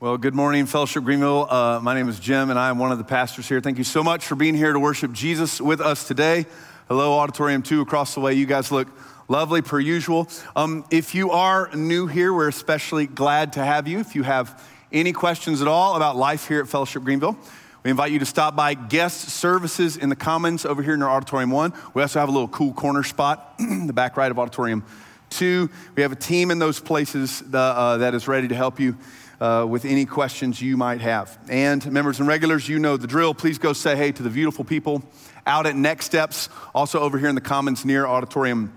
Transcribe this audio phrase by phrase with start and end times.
[0.00, 1.50] Well, good morning, Fellowship Greenville.
[1.50, 3.60] Uh, my name is Jim, and I am one of the pastors here.
[3.60, 6.46] Thank you so much for being here to worship Jesus with us today.
[6.86, 8.34] Hello, Auditorium 2 across the way.
[8.34, 8.86] You guys look
[9.26, 10.28] lovely per usual.
[10.54, 13.98] Um, if you are new here, we're especially glad to have you.
[13.98, 17.36] If you have any questions at all about life here at Fellowship Greenville,
[17.82, 21.10] we invite you to stop by guest services in the Commons over here in our
[21.10, 21.72] Auditorium 1.
[21.94, 24.84] We also have a little cool corner spot in the back right of Auditorium
[25.30, 25.68] 2.
[25.96, 28.96] We have a team in those places uh, that is ready to help you
[29.40, 31.38] uh, with any questions you might have.
[31.48, 33.34] And members and regulars, you know the drill.
[33.34, 35.02] Please go say hey to the beautiful people
[35.46, 38.72] out at Next Steps, also over here in the Commons near Auditorium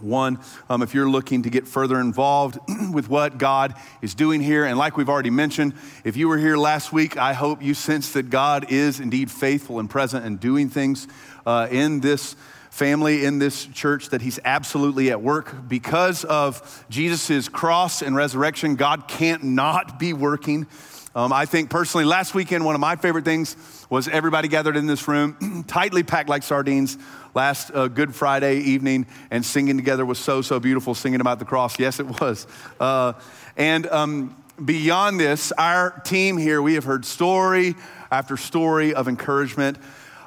[0.00, 0.38] one,
[0.68, 2.58] um, if you're looking to get further involved
[2.92, 5.74] with what God is doing here, and like we've already mentioned,
[6.04, 9.78] if you were here last week, I hope you sense that God is indeed faithful
[9.78, 11.08] and present and doing things
[11.46, 12.36] uh, in this
[12.76, 15.66] family in this church that he's absolutely at work.
[15.66, 20.66] Because of Jesus' cross and resurrection, God can't not be working.
[21.14, 23.56] Um, I think personally, last weekend, one of my favorite things
[23.88, 26.98] was everybody gathered in this room, tightly packed like sardines,
[27.34, 31.46] last uh, Good Friday evening, and singing together was so, so beautiful, singing about the
[31.46, 31.78] cross.
[31.78, 32.46] Yes, it was.
[32.78, 33.14] Uh,
[33.56, 37.74] and um, beyond this, our team here, we have heard story
[38.10, 39.78] after story of encouragement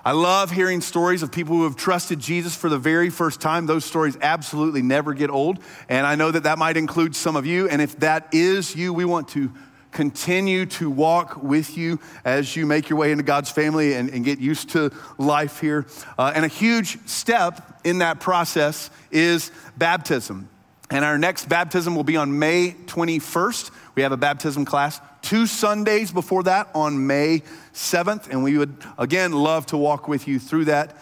[0.05, 3.66] I love hearing stories of people who have trusted Jesus for the very first time.
[3.66, 5.59] Those stories absolutely never get old.
[5.89, 7.67] And I know that that might include some of you.
[7.67, 9.52] And if that is you, we want to
[9.92, 14.23] continue to walk with you as you make your way into God's family and, and
[14.23, 15.86] get used to life here.
[16.17, 20.47] Uh, and a huge step in that process is baptism.
[20.92, 23.72] And our next baptism will be on May 21st.
[23.95, 28.75] We have a baptism class two Sundays before that on May 7th, and we would
[28.98, 30.98] again love to walk with you through that.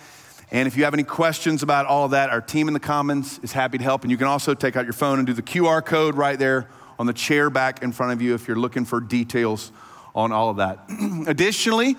[0.52, 3.52] And if you have any questions about all that, our team in the Commons is
[3.52, 4.04] happy to help.
[4.04, 6.70] And you can also take out your phone and do the QR code right there
[6.98, 9.72] on the chair back in front of you if you're looking for details
[10.16, 10.80] on all of that.
[11.28, 11.96] Additionally,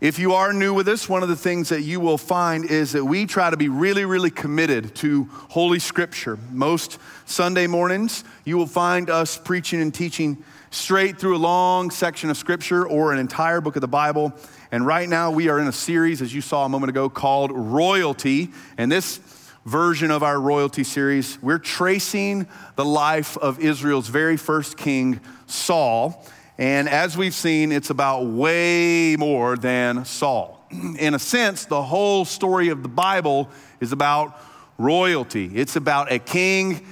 [0.00, 2.92] if you are new with us, one of the things that you will find is
[2.92, 6.38] that we try to be really, really committed to Holy Scripture.
[6.50, 12.30] Most Sunday mornings, you will find us preaching and teaching straight through a long section
[12.30, 14.32] of Scripture or an entire book of the Bible.
[14.70, 17.50] And right now, we are in a series, as you saw a moment ago, called
[17.52, 18.50] Royalty.
[18.78, 19.18] And this
[19.64, 26.24] version of our royalty series, we're tracing the life of Israel's very first king, Saul.
[26.56, 30.64] And as we've seen, it's about way more than Saul.
[30.98, 33.48] In a sense, the whole story of the Bible
[33.80, 34.40] is about
[34.78, 36.86] royalty, it's about a king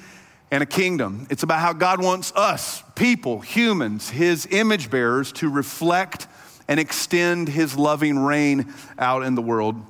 [0.51, 1.27] and a kingdom.
[1.31, 6.27] It's about how God wants us, people, humans, his image bearers, to reflect
[6.67, 9.81] and extend his loving reign out in the world.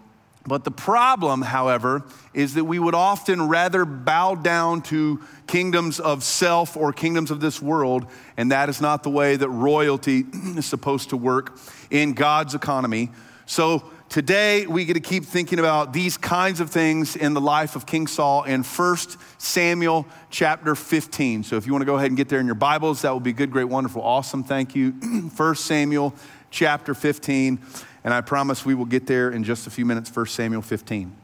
[0.46, 6.22] But the problem, however, is that we would often rather bow down to kingdoms of
[6.22, 10.66] self or kingdoms of this world, and that is not the way that royalty is
[10.66, 11.58] supposed to work
[11.90, 13.10] in God's economy.
[13.46, 17.76] So Today, we get to keep thinking about these kinds of things in the life
[17.76, 18.96] of King Saul in 1
[19.36, 21.42] Samuel chapter 15.
[21.42, 23.22] So if you want to go ahead and get there in your Bibles, that would
[23.22, 24.42] be good, great, wonderful, awesome.
[24.42, 24.92] Thank you.
[25.36, 26.14] 1 Samuel
[26.50, 27.58] chapter 15.
[28.02, 31.14] And I promise we will get there in just a few minutes, 1 Samuel 15.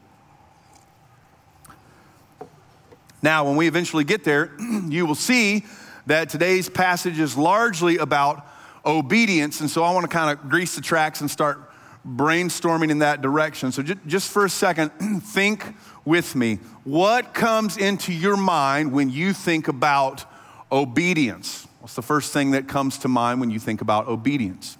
[3.23, 4.51] Now, when we eventually get there,
[4.87, 5.65] you will see
[6.05, 8.45] that today's passage is largely about
[8.85, 9.59] obedience.
[9.59, 11.64] And so I want to kind of grease the tracks and start
[12.05, 13.71] brainstorming in that direction.
[13.71, 14.89] So, just for a second,
[15.23, 16.59] think with me.
[16.83, 20.25] What comes into your mind when you think about
[20.71, 21.67] obedience?
[21.79, 24.77] What's the first thing that comes to mind when you think about obedience?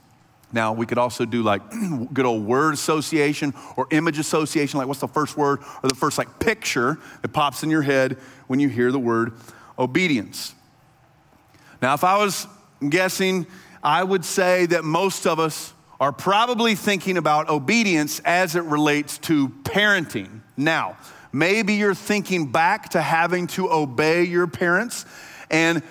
[0.53, 1.61] Now, we could also do like
[2.13, 6.17] good old word association or image association, like what's the first word or the first
[6.17, 9.33] like picture that pops in your head when you hear the word
[9.77, 10.53] obedience.
[11.81, 12.47] Now, if I was
[12.87, 13.47] guessing,
[13.83, 19.17] I would say that most of us are probably thinking about obedience as it relates
[19.19, 20.41] to parenting.
[20.57, 20.97] Now,
[21.31, 25.05] maybe you're thinking back to having to obey your parents,
[25.49, 25.83] and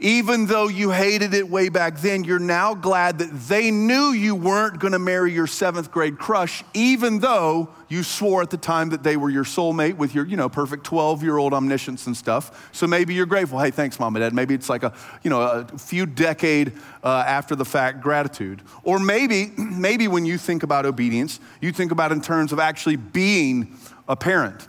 [0.00, 4.36] even though you hated it way back then, you're now glad that they knew you
[4.36, 8.90] weren't going to marry your seventh grade crush, even though you swore at the time
[8.90, 12.16] that they were your soulmate with your, you know, perfect 12 year old omniscience and
[12.16, 12.70] stuff.
[12.70, 13.58] So maybe you're grateful.
[13.58, 14.34] Hey, thanks, mom and dad.
[14.34, 14.94] Maybe it's like a,
[15.24, 18.62] you know, a few decade uh, after the fact gratitude.
[18.84, 22.96] Or maybe, maybe when you think about obedience, you think about in terms of actually
[22.96, 23.76] being
[24.06, 24.68] a parent.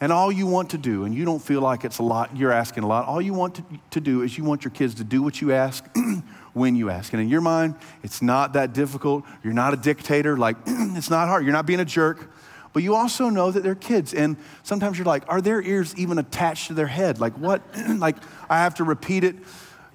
[0.00, 2.52] And all you want to do, and you don't feel like it's a lot, you're
[2.52, 5.04] asking a lot, all you want to, to do is you want your kids to
[5.04, 5.84] do what you ask
[6.52, 7.12] when you ask.
[7.12, 7.74] And in your mind,
[8.04, 9.24] it's not that difficult.
[9.42, 10.36] You're not a dictator.
[10.36, 11.44] Like, it's not hard.
[11.44, 12.30] You're not being a jerk.
[12.72, 14.14] But you also know that they're kids.
[14.14, 17.18] And sometimes you're like, are their ears even attached to their head?
[17.18, 17.62] Like, what?
[17.96, 18.16] like,
[18.48, 19.34] I have to repeat it,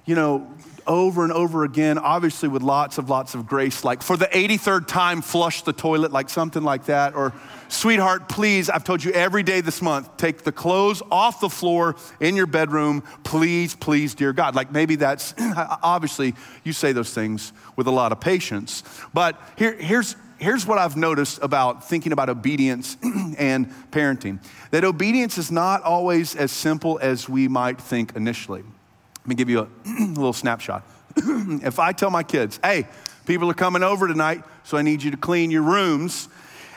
[0.04, 0.52] you know,
[0.86, 4.86] over and over again, obviously with lots of lots of grace, like for the 83rd
[4.86, 7.14] time, flush the toilet, like something like that.
[7.14, 7.32] Or,
[7.74, 11.96] sweetheart, please, I've told you every day this month, take the clothes off the floor
[12.20, 13.02] in your bedroom.
[13.24, 14.54] Please, please, dear God.
[14.54, 15.34] Like maybe that's,
[15.82, 18.82] obviously, you say those things with a lot of patience.
[19.12, 22.96] But here, here's, here's what I've noticed about thinking about obedience
[23.38, 24.38] and parenting
[24.70, 28.62] that obedience is not always as simple as we might think initially.
[28.62, 29.68] Let me give you a,
[30.00, 30.84] little snapshot.
[31.16, 32.86] if I tell my kids, hey,
[33.26, 36.28] people are coming over tonight, so I need you to clean your rooms,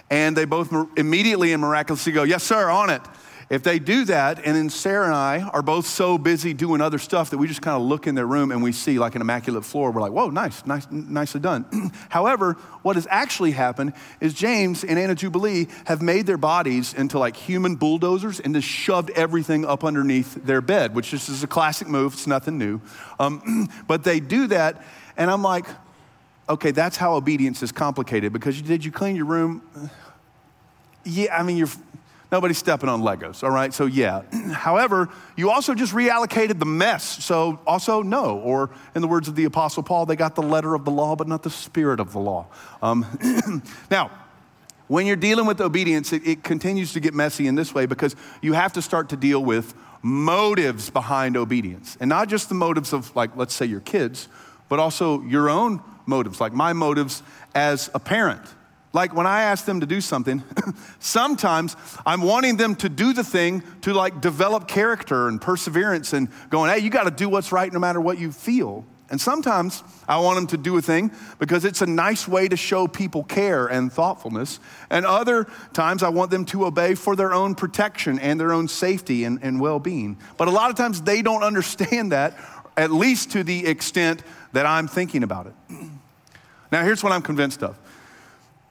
[0.09, 3.01] and they both immediately and miraculously go, yes, sir, on it.
[3.49, 6.97] If they do that, and then Sarah and I are both so busy doing other
[6.97, 9.21] stuff that we just kind of look in their room and we see like an
[9.21, 11.65] immaculate floor, we're like, whoa, nice, nice, nicely done.
[12.09, 17.19] However, what has actually happened is James and Anna Jubilee have made their bodies into
[17.19, 21.47] like human bulldozers and just shoved everything up underneath their bed, which just is a
[21.47, 22.13] classic move.
[22.13, 22.81] It's nothing new.
[23.17, 24.83] Um, but they do that,
[25.15, 25.65] and I'm like,
[26.49, 29.61] okay, that's how obedience is complicated because you, did you clean your room?
[31.03, 31.69] Yeah, I mean, you're
[32.29, 33.73] Nobody's stepping on Legos, all right?
[33.73, 34.23] So, yeah.
[34.51, 35.07] However,
[35.37, 37.23] you also just reallocated the mess.
[37.23, 38.37] So, also, no.
[38.39, 41.15] Or, in the words of the Apostle Paul, they got the letter of the law,
[41.15, 42.47] but not the spirit of the law.
[42.81, 43.05] Um,
[43.91, 44.11] now,
[44.87, 48.15] when you're dealing with obedience, it, it continues to get messy in this way because
[48.41, 51.97] you have to start to deal with motives behind obedience.
[52.01, 54.27] And not just the motives of, like, let's say your kids,
[54.67, 57.21] but also your own motives, like my motives
[57.53, 58.41] as a parent.
[58.93, 60.43] Like when I ask them to do something,
[60.99, 61.75] sometimes
[62.05, 66.71] I'm wanting them to do the thing to like develop character and perseverance and going,
[66.71, 68.85] hey, you got to do what's right no matter what you feel.
[69.09, 72.57] And sometimes I want them to do a thing because it's a nice way to
[72.57, 74.59] show people care and thoughtfulness.
[74.89, 78.67] And other times I want them to obey for their own protection and their own
[78.67, 80.17] safety and, and well being.
[80.37, 82.37] But a lot of times they don't understand that,
[82.75, 84.23] at least to the extent
[84.53, 85.53] that I'm thinking about it.
[86.71, 87.77] Now, here's what I'm convinced of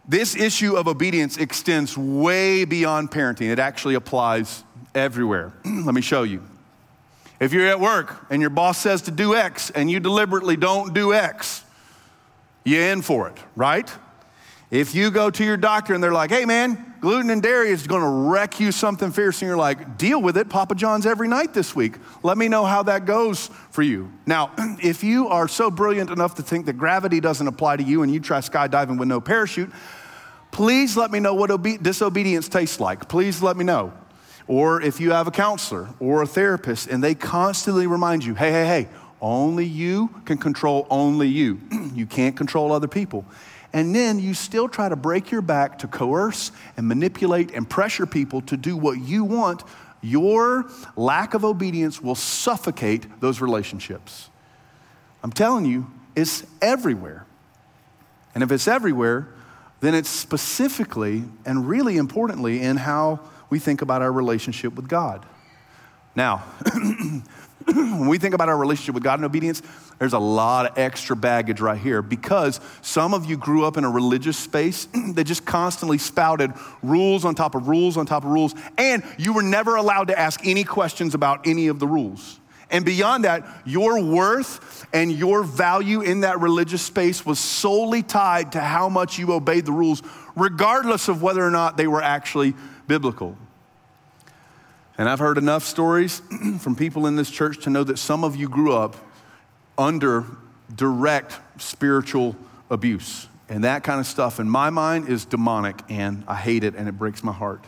[0.09, 3.51] this issue of obedience extends way beyond parenting.
[3.51, 4.63] It actually applies
[4.95, 5.53] everywhere.
[5.65, 6.43] Let me show you.
[7.41, 10.95] If you're at work and your boss says to do X and you deliberately don't
[10.95, 11.65] do X,
[12.65, 13.91] you're in for it, right?
[14.71, 17.87] If you go to your doctor and they're like, hey man, gluten and dairy is
[17.87, 21.55] gonna wreck you something fierce, and you're like, deal with it, Papa John's every night
[21.55, 21.99] this week.
[22.25, 24.11] Let me know how that goes for you.
[24.27, 24.51] Now,
[24.83, 28.13] if you are so brilliant enough to think that gravity doesn't apply to you and
[28.13, 29.71] you try skydiving with no parachute,
[30.51, 33.09] please let me know what obe- disobedience tastes like.
[33.09, 33.93] Please let me know.
[34.49, 38.51] Or if you have a counselor or a therapist and they constantly remind you, hey,
[38.51, 38.89] hey, hey,
[39.21, 41.61] only you can control only you.
[41.95, 43.25] you can't control other people.
[43.77, 48.07] And then you still try to break your back to coerce and manipulate and pressure
[48.07, 49.65] people to do what you want.
[50.01, 50.65] Your
[50.97, 54.31] lack of obedience will suffocate those relationships.
[55.23, 57.27] I'm telling you, it's everywhere.
[58.35, 59.29] And if it's everywhere,
[59.81, 63.21] then it's specifically and really importantly in how
[63.51, 65.27] we think about our relationship with God.
[66.15, 66.45] Now,
[67.75, 69.61] when we think about our relationship with God and obedience,
[69.99, 73.83] there's a lot of extra baggage right here because some of you grew up in
[73.83, 76.53] a religious space that just constantly spouted
[76.83, 80.19] rules on top of rules on top of rules, and you were never allowed to
[80.19, 82.39] ask any questions about any of the rules.
[82.71, 88.53] And beyond that, your worth and your value in that religious space was solely tied
[88.53, 90.03] to how much you obeyed the rules,
[90.37, 92.55] regardless of whether or not they were actually
[92.87, 93.37] biblical.
[94.99, 96.23] And I've heard enough stories
[96.61, 98.97] from people in this church to know that some of you grew up
[99.77, 100.25] under
[100.75, 102.37] direct spiritual
[102.71, 103.29] abuse.
[103.49, 106.89] And that kind of stuff, in my mind, is demonic, and I hate it, and
[106.89, 107.65] it breaks my heart.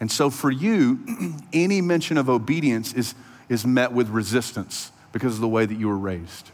[0.00, 1.00] And so, for you,
[1.52, 3.14] any mention of obedience is
[3.52, 6.50] is met with resistance because of the way that you were raised.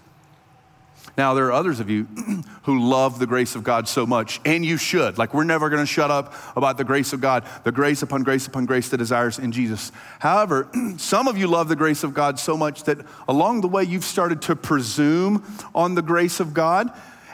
[1.18, 2.04] Now, there are others of you
[2.62, 5.18] who love the grace of God so much, and you should.
[5.18, 8.22] Like, we're never going to shut up about the grace of God, the grace upon
[8.22, 9.90] grace upon grace that desires in Jesus.
[10.20, 13.82] However, some of you love the grace of God so much that along the way
[13.82, 15.42] you've started to presume
[15.74, 16.88] on the grace of God,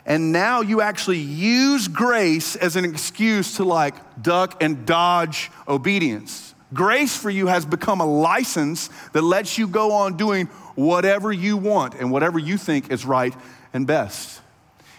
[0.07, 6.55] and now you actually use grace as an excuse to like duck and dodge obedience.
[6.73, 11.57] Grace for you has become a license that lets you go on doing whatever you
[11.57, 13.35] want and whatever you think is right
[13.75, 14.41] and best.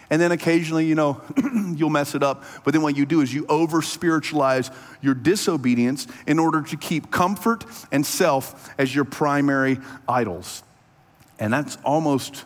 [0.08, 1.20] And then occasionally, you know,
[1.76, 2.44] you'll mess it up.
[2.62, 7.10] But then what you do is you over spiritualize your disobedience in order to keep
[7.10, 9.78] comfort and self as your primary
[10.08, 10.62] idols.
[11.40, 12.44] And that's almost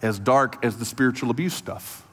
[0.00, 2.06] as dark as the spiritual abuse stuff.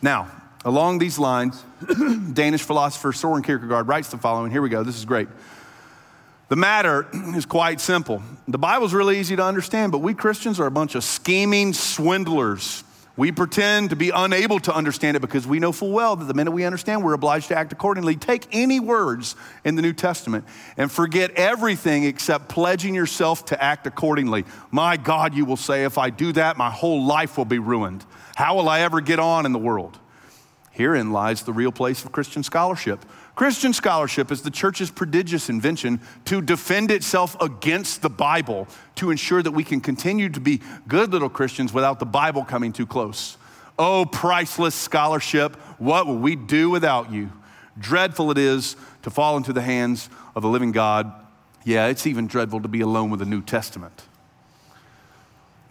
[0.00, 0.30] Now,
[0.64, 1.62] Along these lines,
[2.34, 4.52] Danish philosopher Soren Kierkegaard writes the following.
[4.52, 4.82] Here we go.
[4.82, 5.28] This is great.
[6.50, 8.22] The matter is quite simple.
[8.48, 12.82] The Bible's really easy to understand, but we Christians are a bunch of scheming swindlers.
[13.16, 16.34] We pretend to be unable to understand it because we know full well that the
[16.34, 18.16] minute we understand, we're obliged to act accordingly.
[18.16, 20.44] Take any words in the New Testament
[20.76, 24.44] and forget everything except pledging yourself to act accordingly.
[24.72, 28.04] My God, you will say, if I do that, my whole life will be ruined.
[28.34, 29.98] How will I ever get on in the world?
[30.70, 33.04] Herein lies the real place of Christian scholarship.
[33.34, 39.42] Christian scholarship is the church's prodigious invention to defend itself against the Bible to ensure
[39.42, 43.38] that we can continue to be good little Christians without the Bible coming too close.
[43.78, 47.32] Oh, priceless scholarship, what will we do without you?
[47.78, 51.10] Dreadful it is to fall into the hands of the living God.
[51.64, 54.02] Yeah, it's even dreadful to be alone with the New Testament.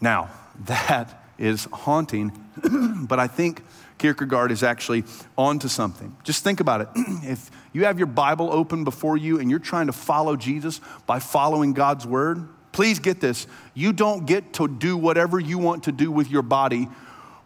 [0.01, 0.29] Now,
[0.65, 2.31] that is haunting,
[3.07, 3.63] but I think
[3.99, 5.03] Kierkegaard is actually
[5.37, 6.15] onto something.
[6.23, 6.87] Just think about it.
[6.95, 11.19] if you have your Bible open before you and you're trying to follow Jesus by
[11.19, 13.45] following God's word, please get this.
[13.73, 16.87] You don't get to do whatever you want to do with your body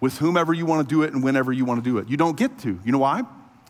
[0.03, 2.09] with whomever you want to do it and whenever you want to do it.
[2.09, 2.77] You don't get to.
[2.83, 3.23] You know why?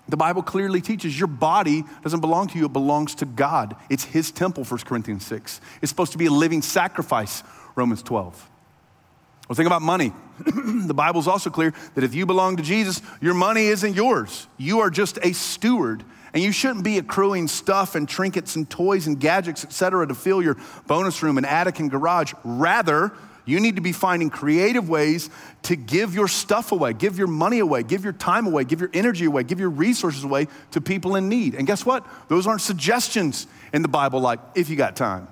[0.09, 3.75] The Bible clearly teaches your body doesn't belong to you, it belongs to God.
[3.87, 5.61] It's His temple, 1 Corinthians 6.
[5.83, 7.43] It's supposed to be a living sacrifice,
[7.75, 8.49] Romans 12.
[9.47, 10.13] Well, think about money.
[10.45, 14.47] the Bible's also clear that if you belong to Jesus, your money isn't yours.
[14.57, 16.03] You are just a steward.
[16.33, 20.41] And you shouldn't be accruing stuff and trinkets and toys and gadgets, etc., to fill
[20.41, 20.57] your
[20.87, 22.33] bonus room and attic and garage.
[22.43, 23.11] Rather,
[23.45, 25.29] you need to be finding creative ways
[25.63, 28.89] to give your stuff away, give your money away, give your time away, give your
[28.93, 31.53] energy away, give your resources away to people in need.
[31.53, 32.07] And guess what?
[32.29, 35.27] Those aren't suggestions in the Bible like, if you got time.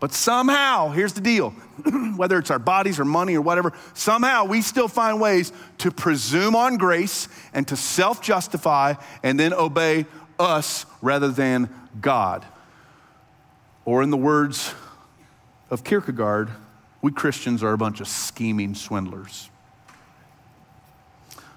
[0.00, 1.50] But somehow, here's the deal
[2.16, 6.54] whether it's our bodies or money or whatever, somehow we still find ways to presume
[6.54, 10.06] on grace and to self justify and then obey
[10.38, 11.68] us rather than
[12.00, 12.44] God.
[13.84, 14.72] Or, in the words
[15.70, 16.50] of Kierkegaard,
[17.02, 19.50] we Christians are a bunch of scheming swindlers.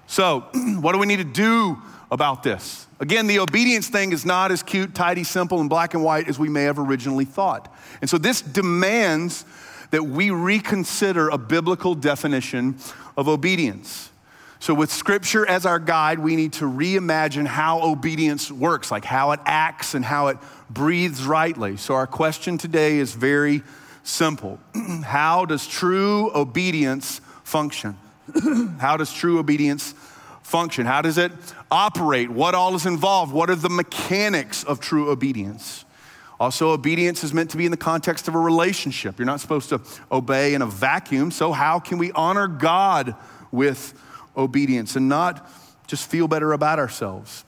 [0.06, 0.40] So,
[0.80, 1.80] what do we need to do
[2.12, 2.86] about this?
[3.00, 6.38] Again, the obedience thing is not as cute, tidy, simple, and black and white as
[6.38, 7.74] we may have originally thought.
[8.00, 9.44] And so this demands
[9.90, 12.76] that we reconsider a biblical definition
[13.16, 14.10] of obedience.
[14.60, 19.32] So, with scripture as our guide, we need to reimagine how obedience works, like how
[19.32, 20.38] it acts and how it
[20.70, 21.76] breathes rightly.
[21.76, 23.62] So, our question today is very
[24.04, 24.60] simple
[25.02, 27.96] How does true obedience function?
[28.78, 29.94] how does true obedience
[30.42, 30.86] function?
[30.86, 31.32] How does it
[31.70, 32.30] operate?
[32.30, 33.32] What all is involved?
[33.32, 35.84] What are the mechanics of true obedience?
[36.40, 39.18] Also, obedience is meant to be in the context of a relationship.
[39.18, 39.80] You're not supposed to
[40.10, 41.30] obey in a vacuum.
[41.30, 43.14] So, how can we honor God
[43.52, 43.94] with
[44.36, 45.48] obedience and not
[45.86, 47.44] just feel better about ourselves?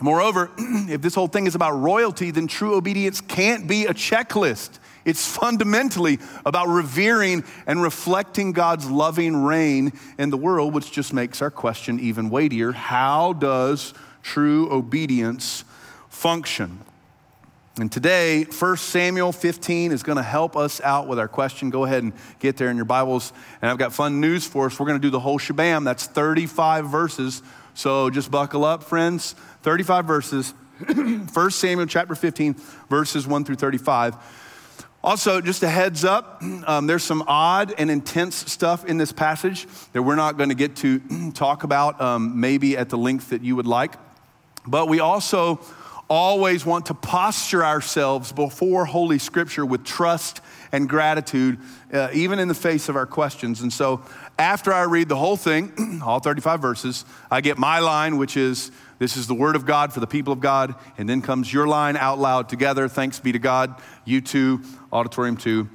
[0.00, 4.78] Moreover, if this whole thing is about royalty, then true obedience can't be a checklist.
[5.04, 11.40] It's fundamentally about revering and reflecting God's loving reign in the world, which just makes
[11.40, 12.72] our question even weightier.
[12.72, 15.64] How does true obedience
[16.10, 16.80] function?
[17.80, 21.70] And today, 1 Samuel 15 is going to help us out with our question.
[21.70, 23.32] Go ahead and get there in your Bibles.
[23.62, 24.78] And I've got fun news for us.
[24.78, 25.84] We're going to do the whole shebam.
[25.84, 27.42] That's 35 verses.
[27.78, 29.36] So just buckle up, friends.
[29.62, 30.50] 35 verses.
[30.88, 32.56] 1 Samuel chapter 15,
[32.90, 34.16] verses 1 through 35.
[35.04, 39.68] Also, just a heads up, um, there's some odd and intense stuff in this passage
[39.92, 43.42] that we're not going to get to talk about, um, maybe at the length that
[43.42, 43.94] you would like.
[44.66, 45.60] But we also
[46.10, 50.40] always want to posture ourselves before Holy Scripture with trust
[50.72, 51.58] and gratitude,
[51.92, 53.60] uh, even in the face of our questions.
[53.60, 54.02] And so,
[54.38, 58.70] after I read the whole thing, all 35 verses, I get my line, which is,
[58.98, 60.74] This is the word of God for the people of God.
[60.96, 62.88] And then comes your line out loud together.
[62.88, 63.74] Thanks be to God.
[64.04, 65.68] You too, Auditorium 2.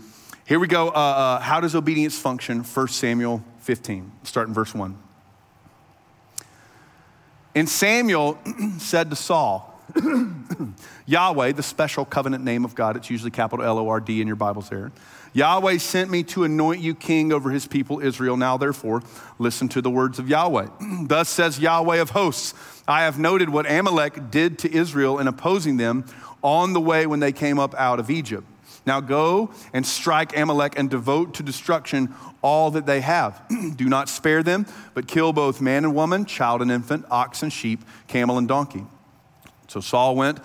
[0.46, 0.90] Here we go.
[0.90, 2.64] Uh, uh, how does obedience function?
[2.64, 4.98] 1 Samuel 15, start in verse 1.
[7.56, 8.38] And Samuel
[8.80, 9.70] said to Saul,
[11.06, 14.28] Yahweh, the special covenant name of God, it's usually capital L O R D in
[14.28, 14.92] your Bibles there.
[15.34, 18.38] Yahweh sent me to anoint you king over his people Israel.
[18.38, 19.02] Now, therefore,
[19.40, 20.68] listen to the words of Yahweh.
[21.08, 22.54] Thus says Yahweh of hosts
[22.88, 26.06] I have noted what Amalek did to Israel in opposing them
[26.44, 28.46] on the way when they came up out of Egypt.
[28.86, 33.42] Now go and strike Amalek and devote to destruction all that they have.
[33.76, 37.52] Do not spare them, but kill both man and woman, child and infant, ox and
[37.52, 38.86] sheep, camel and donkey.
[39.70, 40.40] So Saul went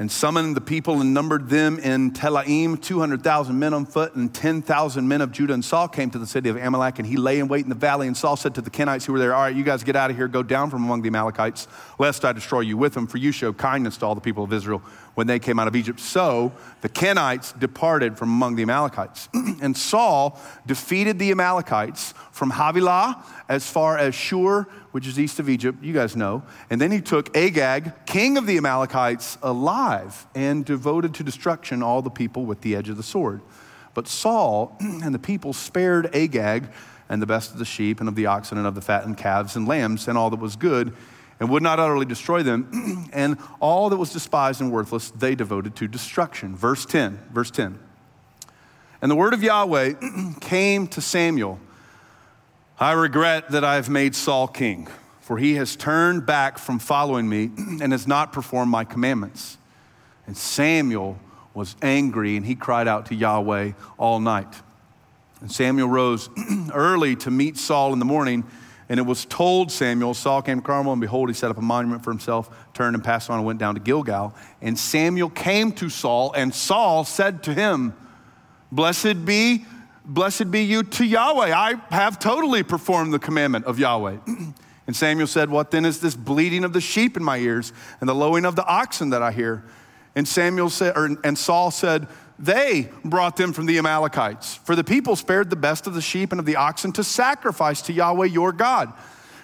[0.00, 5.06] and summoned the people and numbered them in Telaim, 200,000 men on foot and 10,000
[5.06, 5.52] men of Judah.
[5.52, 7.74] And Saul came to the city of Amalek and he lay in wait in the
[7.74, 8.06] valley.
[8.06, 10.10] And Saul said to the Kenites who were there, All right, you guys get out
[10.10, 13.18] of here, go down from among the Amalekites, lest I destroy you with them, for
[13.18, 14.82] you show kindness to all the people of Israel
[15.20, 16.00] when they came out of Egypt.
[16.00, 16.50] So
[16.80, 19.28] the Kenites departed from among the Amalekites.
[19.60, 24.62] and Saul defeated the Amalekites from Havilah as far as Shur,
[24.92, 25.84] which is east of Egypt.
[25.84, 26.42] You guys know.
[26.70, 32.00] And then he took Agag, king of the Amalekites, alive and devoted to destruction all
[32.00, 33.42] the people with the edge of the sword.
[33.92, 36.70] But Saul and the people spared Agag
[37.10, 39.54] and the best of the sheep and of the oxen and of the fattened calves
[39.54, 40.96] and lambs and all that was good
[41.40, 43.08] and would not utterly destroy them.
[43.12, 46.54] and all that was despised and worthless they devoted to destruction.
[46.54, 47.78] Verse 10, verse 10.
[49.02, 49.94] And the word of Yahweh
[50.40, 51.58] came to Samuel
[52.78, 54.88] I regret that I have made Saul king,
[55.20, 57.50] for he has turned back from following me
[57.82, 59.58] and has not performed my commandments.
[60.26, 61.18] And Samuel
[61.52, 64.54] was angry and he cried out to Yahweh all night.
[65.42, 66.30] And Samuel rose
[66.72, 68.44] early to meet Saul in the morning
[68.90, 71.62] and it was told Samuel, Saul came to Carmel, and behold, he set up a
[71.62, 74.34] monument for himself, turned and passed on and went down to Gilgal.
[74.60, 77.94] And Samuel came to Saul, and Saul said to him,
[78.72, 79.64] Blessed be,
[80.04, 81.54] blessed be you to Yahweh.
[81.54, 84.16] I have totally performed the commandment of Yahweh.
[84.88, 88.08] and Samuel said, What then is this bleating of the sheep in my ears and
[88.08, 89.62] the lowing of the oxen that I hear?
[90.16, 92.08] And Samuel said, or, and Saul said,
[92.40, 94.54] they brought them from the Amalekites.
[94.54, 97.82] For the people spared the best of the sheep and of the oxen to sacrifice
[97.82, 98.92] to Yahweh your God,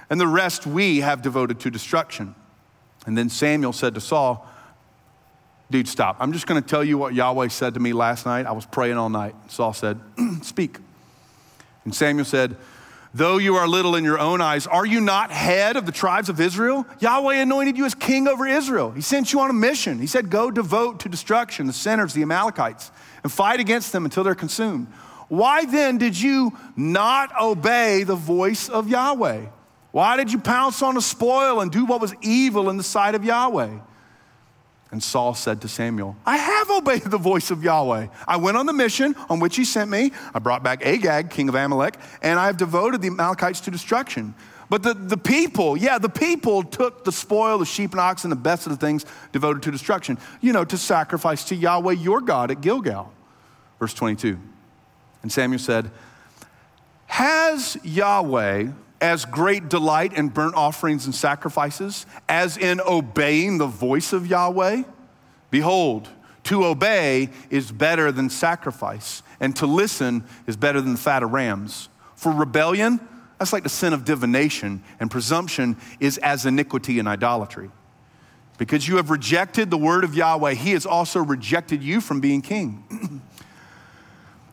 [0.09, 2.35] and the rest we have devoted to destruction.
[3.05, 4.49] And then Samuel said to Saul,
[5.71, 6.17] Dude, stop.
[6.21, 8.47] I'm just going to tell you what Yahweh said to me last night.
[8.47, 9.35] I was praying all night.
[9.49, 10.01] Saul said,
[10.43, 10.79] Speak.
[11.85, 12.57] And Samuel said,
[13.17, 16.29] Though you are little in your own eyes, are you not head of the tribes
[16.29, 16.85] of Israel?
[17.01, 18.91] Yahweh anointed you as king over Israel.
[18.91, 19.99] He sent you on a mission.
[19.99, 22.91] He said, Go devote to destruction the sinners, the Amalekites,
[23.23, 24.89] and fight against them until they're consumed.
[25.29, 29.47] Why then did you not obey the voice of Yahweh?
[29.93, 33.15] Why did you pounce on the spoil and do what was evil in the sight
[33.15, 33.79] of Yahweh?
[34.97, 38.07] And Saul said to Samuel, I have obeyed the voice of Yahweh.
[38.27, 40.11] I went on the mission on which he sent me.
[40.33, 44.35] I brought back Agag, king of Amalek, and I have devoted the Amalekites to destruction.
[44.71, 48.37] But the, the people, yeah, the people took the spoil, the sheep and oxen, the
[48.37, 52.51] best of the things devoted to destruction, you know, to sacrifice to Yahweh your God
[52.51, 53.13] at Gilgal.
[53.79, 54.39] Verse 22.
[55.21, 55.91] And Samuel said,
[57.05, 58.69] Has Yahweh
[59.01, 64.83] as great delight in burnt offerings and sacrifices as in obeying the voice of Yahweh?
[65.51, 66.09] Behold,
[66.45, 71.33] to obey is better than sacrifice, and to listen is better than the fat of
[71.33, 71.89] rams.
[72.15, 73.01] For rebellion,
[73.39, 77.71] that's like the sin of divination, and presumption is as iniquity and idolatry.
[78.59, 82.41] Because you have rejected the word of Yahweh, he has also rejected you from being
[82.41, 83.23] king.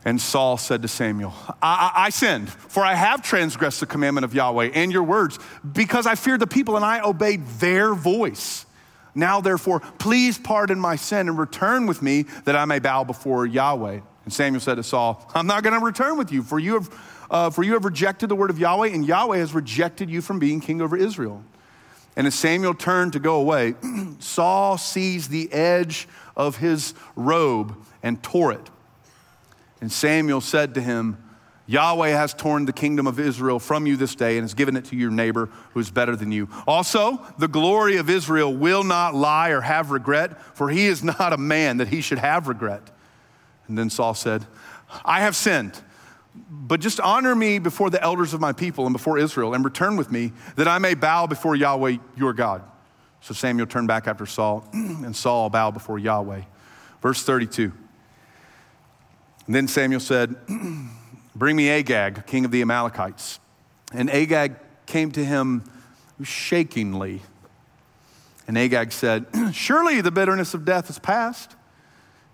[0.04, 4.24] And Saul said to Samuel, I, I, I, sinned, for I have transgressed the commandment
[4.24, 5.38] of Yahweh and your words,
[5.72, 8.66] because I feared the people and I obeyed their voice.
[9.14, 13.46] Now, therefore, please pardon my sin and return with me that I may bow before
[13.46, 14.00] Yahweh.
[14.24, 16.90] And Samuel said to Saul, I'm not going to return with you, for you, have,
[17.30, 20.38] uh, for you have rejected the word of Yahweh, and Yahweh has rejected you from
[20.38, 21.42] being king over Israel.
[22.16, 23.74] And as Samuel turned to go away,
[24.18, 28.70] Saul seized the edge of his robe and tore it.
[29.84, 31.22] And Samuel said to him,
[31.66, 34.86] Yahweh has torn the kingdom of Israel from you this day and has given it
[34.86, 36.48] to your neighbor who is better than you.
[36.66, 41.34] Also, the glory of Israel will not lie or have regret, for he is not
[41.34, 42.80] a man that he should have regret.
[43.68, 44.46] And then Saul said,
[45.04, 45.78] I have sinned,
[46.34, 49.98] but just honor me before the elders of my people and before Israel and return
[49.98, 52.62] with me that I may bow before Yahweh your God.
[53.20, 56.40] So Samuel turned back after Saul, and Saul bowed before Yahweh.
[57.02, 57.70] Verse 32.
[59.46, 60.36] Then Samuel said,
[61.34, 63.40] Bring me Agag, king of the Amalekites.
[63.92, 65.64] And Agag came to him
[66.22, 67.20] shakingly.
[68.46, 71.56] And Agag said, Surely the bitterness of death is past.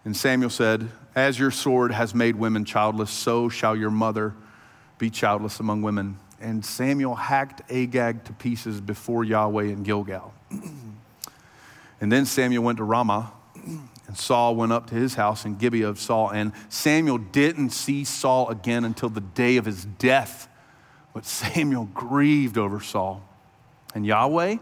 [0.05, 4.35] And Samuel said, As your sword has made women childless, so shall your mother
[4.99, 6.19] be childless among women.
[6.41, 10.33] And Samuel hacked Agag to pieces before Yahweh in Gilgal.
[12.01, 13.33] and then Samuel went to Ramah
[14.11, 16.31] and Saul went up to his house in Gibeah of Saul.
[16.31, 20.49] And Samuel didn't see Saul again until the day of his death.
[21.15, 23.23] But Samuel grieved over Saul.
[23.95, 24.57] And Yahweh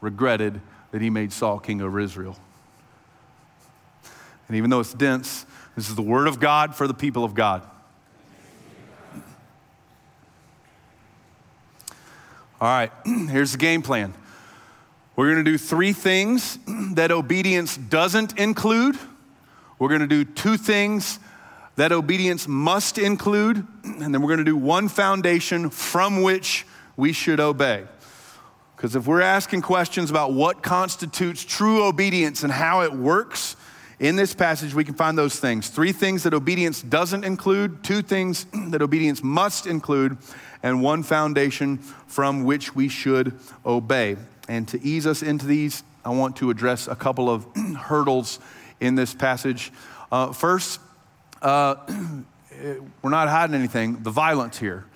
[0.00, 2.36] regretted that he made Saul king over Israel.
[4.48, 7.36] And even though it's dense, this is the word of God for the people of
[7.36, 7.62] God.
[12.60, 14.12] All right, here's the game plan.
[15.18, 16.60] We're going to do three things
[16.92, 18.96] that obedience doesn't include.
[19.80, 21.18] We're going to do two things
[21.74, 23.66] that obedience must include.
[23.84, 26.64] And then we're going to do one foundation from which
[26.96, 27.82] we should obey.
[28.76, 33.56] Because if we're asking questions about what constitutes true obedience and how it works,
[33.98, 38.02] In this passage, we can find those things three things that obedience doesn't include, two
[38.02, 40.16] things that obedience must include,
[40.62, 44.16] and one foundation from which we should obey.
[44.48, 48.40] And to ease us into these, I want to address a couple of hurdles
[48.80, 49.70] in this passage.
[50.10, 50.80] Uh, first,
[51.42, 51.76] uh,
[53.02, 54.86] we're not hiding anything, the violence here.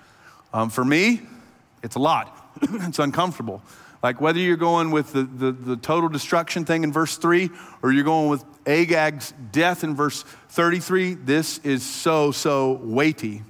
[0.53, 1.21] Um, for me,
[1.83, 3.61] it's a lot, it's uncomfortable.
[4.01, 7.49] Like whether you're going with the, the, the, total destruction thing in verse 3
[7.81, 13.43] or you're going with Agag's death in verse 33, this is so, so weighty.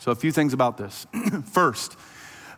[0.00, 1.06] So, a few things about this.
[1.52, 1.96] First,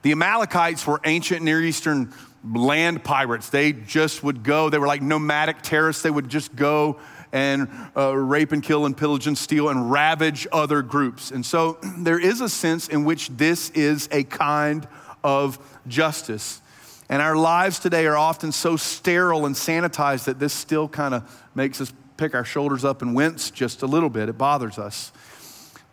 [0.03, 2.13] the Amalekites were ancient Near Eastern
[2.45, 3.51] land pirates.
[3.51, 6.03] They just would go, they were like nomadic terrorists.
[6.03, 6.99] They would just go
[7.33, 11.31] and uh, rape and kill and pillage and steal and ravage other groups.
[11.31, 14.87] And so there is a sense in which this is a kind
[15.23, 16.61] of justice.
[17.09, 21.45] And our lives today are often so sterile and sanitized that this still kind of
[21.55, 24.29] makes us pick our shoulders up and wince just a little bit.
[24.29, 25.13] It bothers us.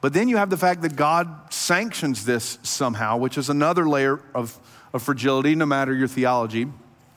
[0.02, 4.22] But then you have the fact that God sanctions this somehow, which is another layer
[4.36, 4.60] of,
[4.96, 6.68] of fragility, no matter your theology.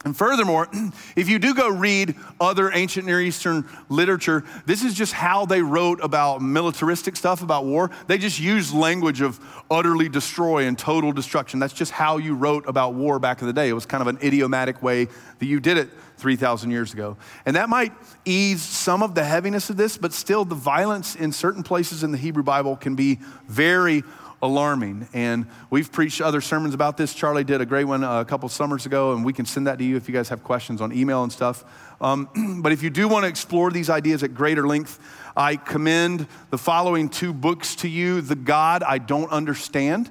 [0.05, 0.69] And furthermore,
[1.17, 5.63] if you do go read other ancient Near Eastern literature, this is just how they
[5.63, 7.91] wrote about militaristic stuff, about war.
[8.09, 11.61] They just used language of utterly destroy and total destruction.
[11.61, 13.69] That's just how you wrote about war back in the day.
[13.69, 15.07] It was kind of an idiomatic way
[15.39, 17.17] that you did it 3,000 years ago.
[17.47, 17.93] And that might
[18.25, 22.11] ease some of the heaviness of this, but still, the violence in certain places in
[22.11, 24.03] the Hebrew Bible can be very
[24.43, 25.09] alarming.
[25.13, 27.15] And we've preached other sermons about this.
[27.15, 29.85] Charlie did a great one a couple summers ago, and we can send that to
[29.85, 31.65] you if you guys have questions on email and stuff.
[32.01, 34.99] Um, but if you do want to explore these ideas at greater length,
[35.37, 40.11] I commend the following two books to you The God I Don't Understand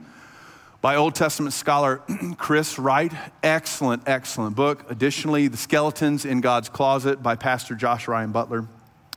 [0.81, 2.01] by Old Testament scholar
[2.37, 3.11] Chris Wright.
[3.43, 4.89] Excellent, excellent book.
[4.89, 8.67] Additionally, The Skeletons in God's Closet by Pastor Josh Ryan Butler.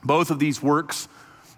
[0.03, 1.09] Both of these works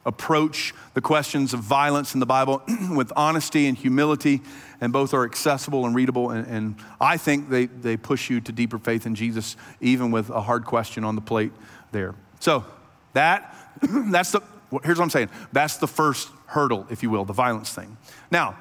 [0.05, 4.41] approach the questions of violence in the Bible with honesty and humility,
[4.81, 6.31] and both are accessible and readable.
[6.31, 10.31] And, and, I think they, they push you to deeper faith in Jesus, even with
[10.31, 11.53] a hard question on the plate
[11.93, 12.15] there.
[12.41, 12.65] So,
[13.12, 14.41] that, that's the,
[14.83, 17.97] here's what I'm saying that's the first hurdle, if you will, the violence thing.
[18.31, 18.57] Now,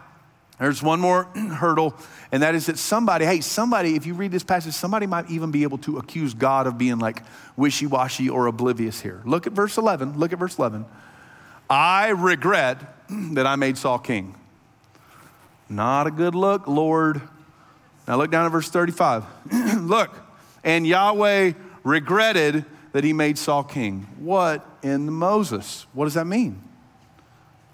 [0.60, 1.96] there's one more hurdle,
[2.32, 5.50] and that is that somebody, hey, somebody, if you read this passage, somebody might even
[5.50, 7.24] be able to accuse God of being like
[7.58, 9.22] wishy washy or oblivious here.
[9.26, 10.20] Look at verse 11.
[10.20, 10.86] Look at verse 11.
[11.72, 14.36] I regret that I made Saul king.
[15.70, 17.22] Not a good look, Lord.
[18.08, 19.24] Now look down at verse 35.
[19.80, 20.14] look,
[20.66, 21.54] and Yahweh
[21.86, 24.06] regretted that he made Saul king.
[24.20, 25.86] What in Moses?
[25.94, 26.62] What does that mean?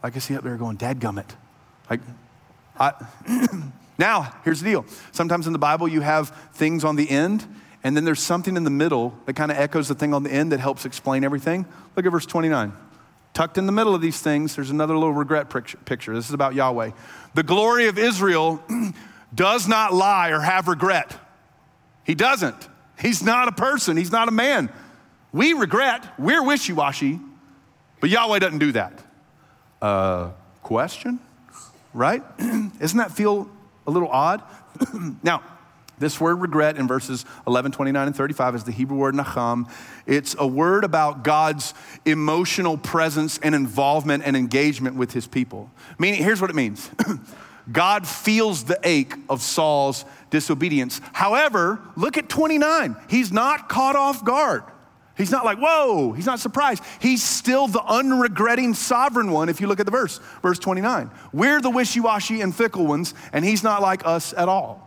[0.04, 1.32] I can see up there going, dadgummit.
[1.90, 2.02] Like,
[2.80, 2.94] I,
[3.98, 4.86] now, here's the deal.
[5.12, 7.48] Sometimes in the Bible, you have things on the end,
[7.84, 10.32] and then there's something in the middle that kind of echoes the thing on the
[10.32, 11.66] end that helps explain everything.
[11.96, 12.74] Look at verse 29.
[13.38, 15.48] Tucked in the middle of these things, there's another little regret
[15.86, 16.16] picture.
[16.16, 16.90] This is about Yahweh.
[17.36, 18.64] The glory of Israel
[19.36, 21.16] does not lie or have regret.
[22.04, 22.68] He doesn't.
[23.00, 24.72] He's not a person, he's not a man.
[25.32, 27.20] We regret, we're wishy washy,
[28.00, 28.94] but Yahweh doesn't do that.
[29.84, 30.32] Uh,
[30.64, 31.20] question?
[31.94, 32.24] Right?
[32.80, 33.48] Doesn't that feel
[33.86, 34.42] a little odd?
[35.22, 35.44] now,
[36.00, 39.70] this word regret in verses 11, 29, and 35 is the Hebrew word nacham.
[40.06, 41.74] It's a word about God's
[42.06, 45.72] emotional presence and involvement and engagement with his people.
[45.98, 46.90] Meaning, here's what it means
[47.72, 51.02] God feels the ache of Saul's disobedience.
[51.14, 52.96] However, look at 29.
[53.10, 54.64] He's not caught off guard.
[55.18, 56.84] He's not like, whoa, he's not surprised.
[57.00, 61.10] He's still the unregretting sovereign one if you look at the verse, verse 29.
[61.34, 64.87] We're the wishy washy and fickle ones, and he's not like us at all.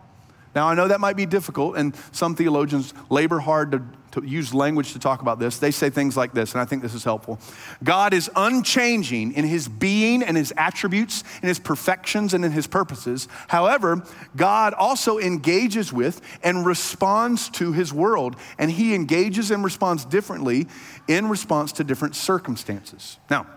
[0.53, 3.81] Now, I know that might be difficult, and some theologians labor hard to,
[4.19, 5.59] to, use language to talk about this.
[5.59, 7.39] They say things like this, and I think this is helpful.
[7.83, 12.67] God is unchanging in his being and his attributes, in his perfections and in his
[12.67, 13.29] purposes.
[13.47, 14.03] However,
[14.35, 20.67] God also engages with and responds to his world, and he engages and responds differently
[21.07, 23.17] in response to different circumstances.
[23.29, 23.47] Now,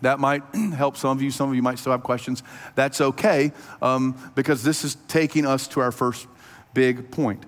[0.00, 0.42] that might
[0.74, 1.30] help some of you.
[1.30, 2.42] Some of you might still have questions.
[2.74, 6.26] That's okay um, because this is taking us to our first
[6.74, 7.44] big point.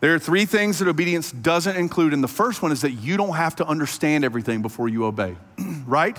[0.00, 3.16] There are three things that obedience doesn't include, and the first one is that you
[3.16, 5.36] don't have to understand everything before you obey,
[5.86, 6.18] right?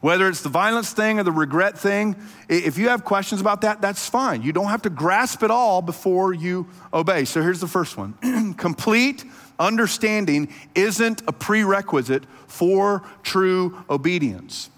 [0.00, 2.16] Whether it's the violence thing or the regret thing,
[2.48, 4.42] if you have questions about that, that's fine.
[4.42, 7.24] You don't have to grasp it all before you obey.
[7.24, 9.24] So here's the first one complete
[9.58, 14.70] understanding isn't a prerequisite for true obedience.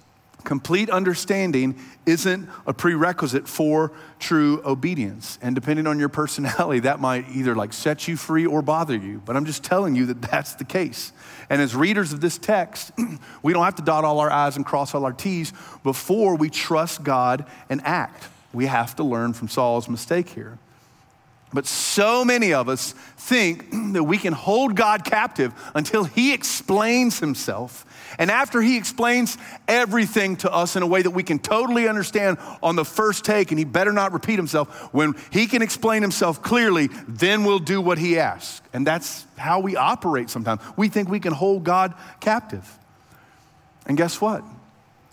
[0.48, 5.38] Complete understanding isn't a prerequisite for true obedience.
[5.42, 9.20] And depending on your personality, that might either like set you free or bother you.
[9.26, 11.12] But I'm just telling you that that's the case.
[11.50, 12.92] And as readers of this text,
[13.42, 15.52] we don't have to dot all our I's and cross all our T's
[15.84, 18.26] before we trust God and act.
[18.54, 20.56] We have to learn from Saul's mistake here.
[21.52, 27.20] But so many of us think that we can hold God captive until He explains
[27.20, 27.84] Himself.
[28.18, 32.38] And after He explains everything to us in a way that we can totally understand
[32.62, 36.42] on the first take, and He better not repeat Himself, when He can explain Himself
[36.42, 38.62] clearly, then we'll do what He asks.
[38.72, 40.60] And that's how we operate sometimes.
[40.76, 42.78] We think we can hold God captive.
[43.86, 44.44] And guess what?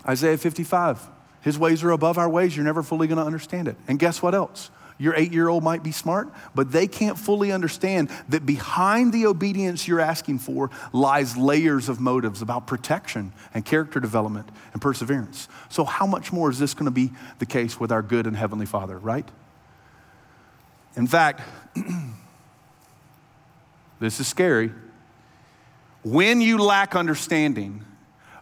[0.07, 0.99] Isaiah 55
[1.41, 2.55] His ways are above our ways.
[2.55, 3.75] You're never fully going to understand it.
[3.87, 4.69] And guess what else?
[4.97, 9.25] Your eight year old might be smart, but they can't fully understand that behind the
[9.25, 15.49] obedience you're asking for lies layers of motives about protection and character development and perseverance.
[15.69, 18.37] So, how much more is this going to be the case with our good and
[18.37, 19.29] heavenly Father, right?
[20.95, 21.41] In fact,
[23.99, 24.71] this is scary.
[26.03, 27.83] When you lack understanding,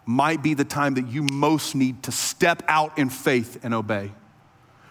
[0.06, 4.12] might be the time that you most need to step out in faith and obey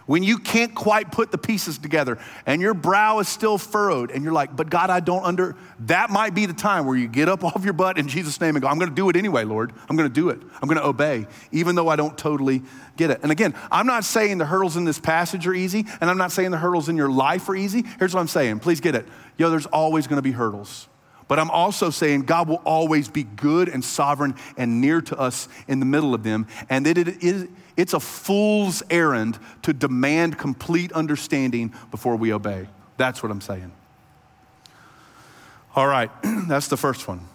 [0.06, 4.24] when you can't quite put the pieces together and your brow is still furrowed and
[4.24, 7.30] you're like, but God, I don't under, that might be the time where you get
[7.30, 9.74] up off your butt in Jesus' name and go, I'm gonna do it anyway, Lord.
[9.90, 10.40] I'm gonna do it.
[10.62, 12.62] I'm gonna obey, even though I don't totally
[12.98, 13.20] get it.
[13.24, 16.32] And again, I'm not saying the hurdles in this passage are easy, and I'm not
[16.32, 17.84] saying the hurdles in your life are easy.
[18.00, 19.08] Here's what I'm saying, please get it.
[19.38, 20.88] Yo, there's always gonna be hurdles.
[21.28, 25.48] But I'm also saying God will always be good and sovereign and near to us
[25.68, 30.38] in the middle of them, and that it is it's a fool's errand to demand
[30.38, 32.68] complete understanding before we obey.
[32.98, 33.72] That's what I'm saying.
[35.76, 36.12] All right,
[36.48, 37.28] that's the first one.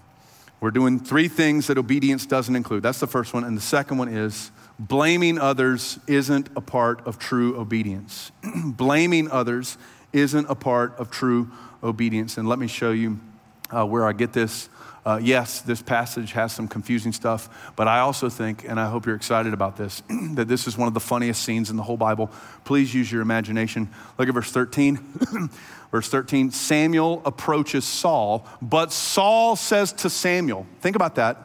[0.61, 2.83] We're doing three things that obedience doesn't include.
[2.83, 3.44] That's the first one.
[3.44, 8.33] And the second one is blaming others isn't a part of true obedience.
[8.64, 9.79] blaming others
[10.12, 11.51] isn't a part of true
[11.83, 12.38] obedience.
[12.38, 13.20] And let me show you
[13.70, 14.68] uh, where I get this
[15.09, 19.07] uh, yes, this passage has some confusing stuff, but I also think, and I hope
[19.07, 21.97] you're excited about this, that this is one of the funniest scenes in the whole
[21.97, 22.31] Bible.
[22.64, 23.88] Please use your imagination.
[24.18, 24.97] Look at verse 13.
[25.90, 31.38] verse 13 Samuel approaches Saul, but Saul says to Samuel, think about that.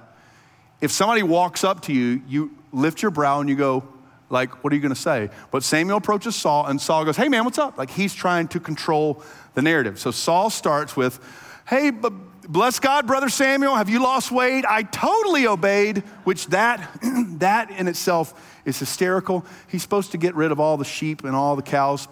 [0.81, 3.87] If somebody walks up to you, you lift your brow and you go,
[4.29, 5.29] like, what are you going to say?
[5.51, 7.77] But Samuel approaches Saul, and Saul goes, Hey, man, what's up?
[7.77, 9.23] Like, he's trying to control
[9.53, 9.99] the narrative.
[9.99, 11.17] So Saul starts with,
[11.65, 12.11] Hey, but
[12.47, 14.65] bless God, brother Samuel, have you lost weight?
[14.67, 16.89] I totally obeyed, which that,
[17.39, 19.45] that in itself is hysterical.
[19.67, 22.07] He's supposed to get rid of all the sheep and all the cows.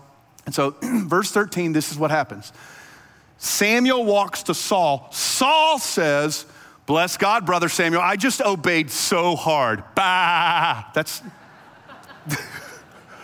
[0.45, 2.51] And so, verse 13, this is what happens.
[3.37, 5.07] Samuel walks to Saul.
[5.11, 6.45] Saul says,
[6.85, 9.83] Bless God, brother Samuel, I just obeyed so hard.
[9.95, 10.85] Bah!
[10.93, 11.21] That's.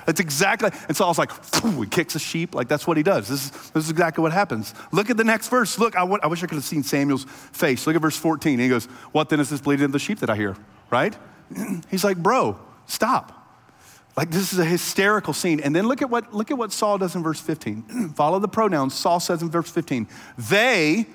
[0.07, 2.55] That's exactly, and Saul's like, he kicks a sheep.
[2.55, 3.27] Like, that's what he does.
[3.27, 4.73] This is, this is exactly what happens.
[4.93, 5.77] Look at the next verse.
[5.77, 7.85] Look, I, w- I wish I could have seen Samuel's face.
[7.85, 8.57] Look at verse 14.
[8.57, 10.55] He goes, What then is this bleeding of the sheep that I hear?
[10.89, 11.13] Right?
[11.91, 13.33] He's like, Bro, stop.
[14.15, 15.59] Like, this is a hysterical scene.
[15.59, 18.13] And then look at what, look at what Saul does in verse 15.
[18.15, 18.93] Follow the pronouns.
[18.93, 21.05] Saul says in verse 15, They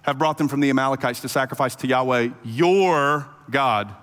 [0.00, 3.94] have brought them from the Amalekites to sacrifice to Yahweh, your God.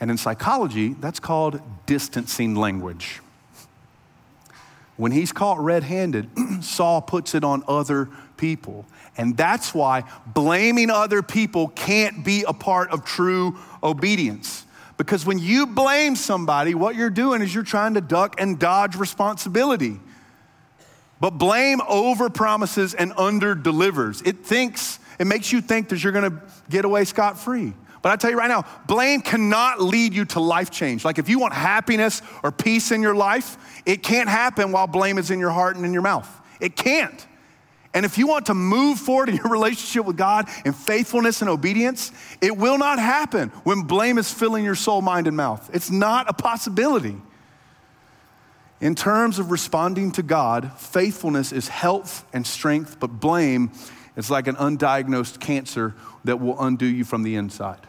[0.00, 3.20] And in psychology, that's called distancing language.
[4.96, 6.30] When he's caught red handed,
[6.62, 8.86] Saul puts it on other people.
[9.16, 14.64] And that's why blaming other people can't be a part of true obedience.
[14.96, 18.96] Because when you blame somebody, what you're doing is you're trying to duck and dodge
[18.96, 19.98] responsibility.
[21.20, 24.22] But blame over promises and under delivers.
[24.22, 27.74] It thinks, it makes you think that you're gonna get away scot free.
[28.02, 31.04] But I tell you right now, blame cannot lead you to life change.
[31.04, 35.18] Like if you want happiness or peace in your life, it can't happen while blame
[35.18, 36.28] is in your heart and in your mouth.
[36.60, 37.26] It can't.
[37.92, 41.50] And if you want to move forward in your relationship with God in faithfulness and
[41.50, 45.68] obedience, it will not happen when blame is filling your soul, mind, and mouth.
[45.72, 47.16] It's not a possibility.
[48.80, 53.72] In terms of responding to God, faithfulness is health and strength, but blame
[54.16, 57.86] is like an undiagnosed cancer that will undo you from the inside.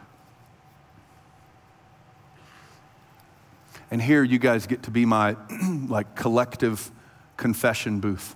[3.92, 5.36] And here you guys get to be my
[5.88, 6.90] like collective
[7.36, 8.36] confession booth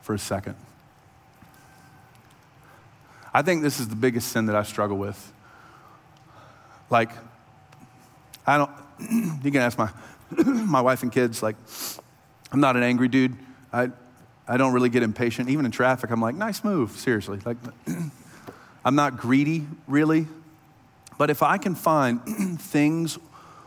[0.00, 0.56] for a second.
[3.32, 5.32] I think this is the biggest sin that I struggle with.
[6.88, 7.10] Like,
[8.46, 8.70] I don't,
[9.44, 9.90] you can ask my,
[10.44, 11.56] my wife and kids, like,
[12.52, 13.36] I'm not an angry dude.
[13.72, 13.90] I,
[14.46, 15.48] I don't really get impatient.
[15.48, 17.40] Even in traffic, I'm like, nice move, seriously.
[17.44, 17.56] Like,
[18.84, 20.28] I'm not greedy, really.
[21.18, 22.22] But if I can find
[22.60, 23.18] things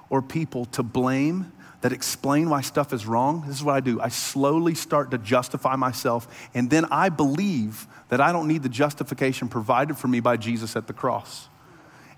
[0.09, 4.01] or people to blame that explain why stuff is wrong, this is what I do.
[4.01, 8.69] I slowly start to justify myself, and then I believe that I don't need the
[8.69, 11.49] justification provided for me by Jesus at the cross.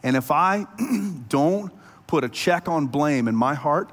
[0.01, 0.65] And if I
[1.29, 1.73] don't
[2.07, 3.91] put a check on blame in my heart,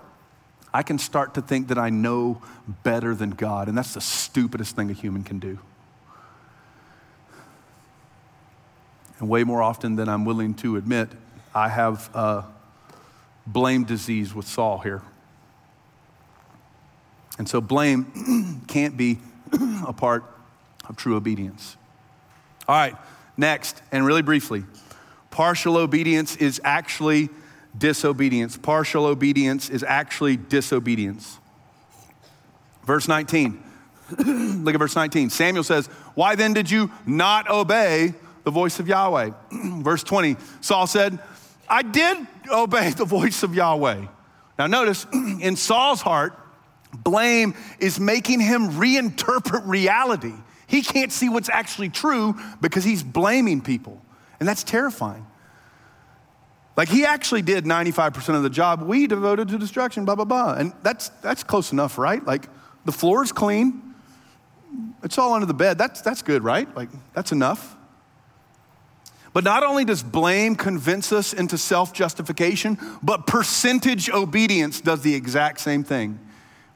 [0.72, 2.42] I can start to think that I know
[2.82, 3.68] better than God.
[3.68, 5.58] And that's the stupidest thing a human can do.
[9.18, 11.08] And way more often than I'm willing to admit,
[11.54, 12.42] I have uh,
[13.46, 15.02] blame disease with Saul here.
[17.38, 19.18] And so blame can't be
[19.86, 20.24] a part
[20.88, 21.76] of true obedience.
[22.68, 22.96] All right,
[23.36, 24.64] next, and really briefly,
[25.30, 27.28] partial obedience is actually
[27.76, 28.56] disobedience.
[28.56, 31.38] Partial obedience is actually disobedience.
[32.84, 33.62] Verse 19.
[34.64, 35.30] Look at verse 19.
[35.30, 39.30] Samuel says, Why then did you not obey the voice of Yahweh?
[39.82, 40.36] verse 20.
[40.60, 41.18] Saul said,
[41.68, 44.06] I did obey the voice of Yahweh.
[44.58, 46.38] Now, notice in Saul's heart,
[46.92, 50.34] blame is making him reinterpret reality.
[50.66, 54.02] He can't see what's actually true because he's blaming people.
[54.40, 55.26] And that's terrifying.
[56.76, 60.54] Like he actually did 95% of the job we devoted to destruction, blah, blah, blah.
[60.54, 62.24] And that's, that's close enough, right?
[62.24, 62.48] Like
[62.84, 63.94] the floor is clean.
[65.02, 65.78] It's all under the bed.
[65.78, 66.74] That's, that's good, right?
[66.76, 67.75] Like that's enough.
[69.36, 75.14] But not only does blame convince us into self justification, but percentage obedience does the
[75.14, 76.18] exact same thing.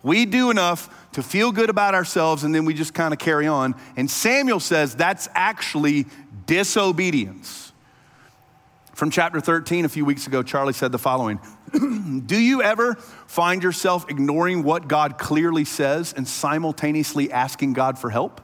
[0.03, 3.47] We do enough to feel good about ourselves and then we just kind of carry
[3.47, 3.77] on.
[3.97, 6.05] And Samuel says that's actually
[6.45, 7.73] disobedience.
[8.93, 11.41] From chapter 13, a few weeks ago, Charlie said the following
[12.27, 12.97] Do you ever
[13.27, 18.43] find yourself ignoring what God clearly says and simultaneously asking God for help?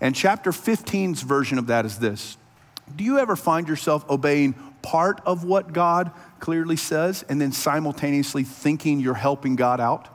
[0.00, 2.36] And chapter 15's version of that is this
[2.96, 8.44] Do you ever find yourself obeying part of what God clearly says and then simultaneously
[8.44, 10.08] thinking you're helping God out?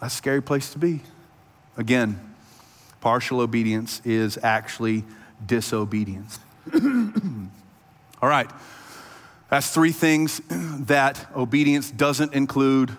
[0.00, 1.00] That's a scary place to be.
[1.76, 2.34] Again,
[3.00, 5.04] partial obedience is actually
[5.44, 6.38] disobedience.
[8.22, 8.50] All right.
[9.48, 12.96] That's three things that obedience doesn't include.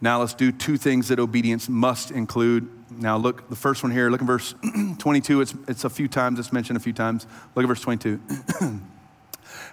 [0.00, 2.68] Now let's do two things that obedience must include.
[2.90, 4.54] Now look, the first one here, look at verse
[4.98, 5.40] 22.
[5.40, 7.26] It's, it's a few times, it's mentioned a few times.
[7.54, 8.20] Look at verse 22.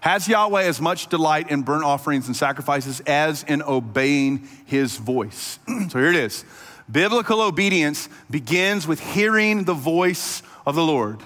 [0.02, 5.60] Has Yahweh as much delight in burnt offerings and sacrifices as in obeying his voice?
[5.90, 6.46] so here it is.
[6.90, 11.20] Biblical obedience begins with hearing the voice of the Lord.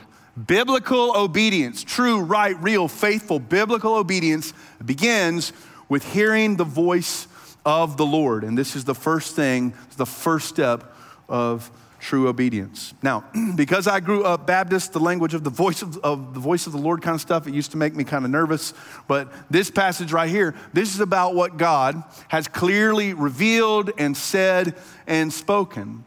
[0.48, 5.52] Biblical obedience, true, right, real, faithful, biblical obedience begins
[5.90, 7.28] with hearing the voice
[7.66, 8.44] of the Lord.
[8.44, 10.96] And this is the first thing, the first step
[11.28, 11.70] of
[12.02, 12.94] true obedience.
[13.02, 13.24] Now,
[13.56, 16.74] because I grew up Baptist, the language of the voice of, of, the voice of
[16.74, 18.74] the Lord kind of stuff, it used to make me kind of nervous.
[19.08, 24.76] But this passage right here, this is about what God has clearly revealed and said
[25.08, 26.04] and spoken.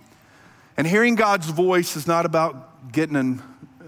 [0.77, 3.43] And hearing God's voice is not about getting an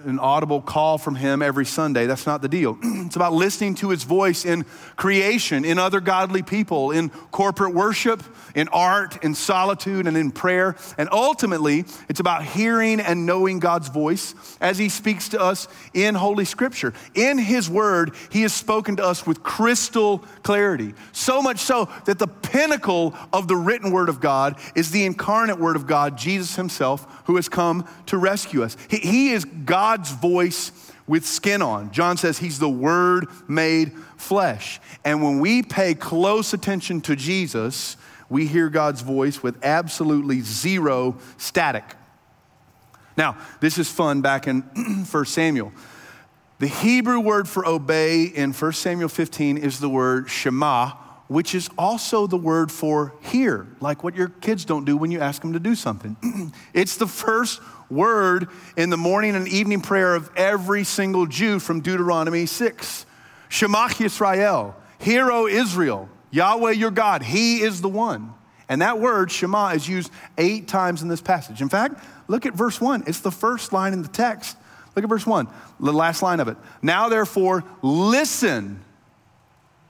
[0.06, 2.06] an audible call from him every Sunday.
[2.06, 2.78] That's not the deal.
[2.82, 4.64] it's about listening to his voice in
[4.94, 8.22] creation, in other godly people, in corporate worship,
[8.54, 10.76] in art, in solitude, and in prayer.
[10.96, 16.14] And ultimately, it's about hearing and knowing God's voice as he speaks to us in
[16.14, 16.94] Holy Scripture.
[17.14, 20.94] In his word, he has spoken to us with crystal clarity.
[21.12, 25.58] So much so that the pinnacle of the written word of God is the incarnate
[25.58, 28.76] word of God, Jesus himself, who has come to rescue us.
[28.88, 30.72] He, he is God God's voice
[31.06, 31.90] with skin on.
[31.90, 34.78] John says he's the Word made flesh.
[35.06, 37.96] And when we pay close attention to Jesus,
[38.28, 41.84] we hear God's voice with absolutely zero static.
[43.16, 44.60] Now, this is fun back in
[45.10, 45.72] 1 Samuel.
[46.58, 50.90] The Hebrew word for obey in 1 Samuel 15 is the word shema,
[51.28, 55.20] which is also the word for hear, like what your kids don't do when you
[55.20, 56.52] ask them to do something.
[56.74, 61.80] it's the first word in the morning and evening prayer of every single Jew from
[61.80, 63.06] Deuteronomy 6.
[63.48, 68.32] Shema Yisrael, hear, O Israel, Yahweh your God, He is the one.
[68.68, 71.62] And that word, Shema, is used eight times in this passage.
[71.62, 73.04] In fact, look at verse one.
[73.06, 74.56] It's the first line in the text.
[74.94, 76.56] Look at verse one, the last line of it.
[76.82, 78.82] Now, therefore, listen,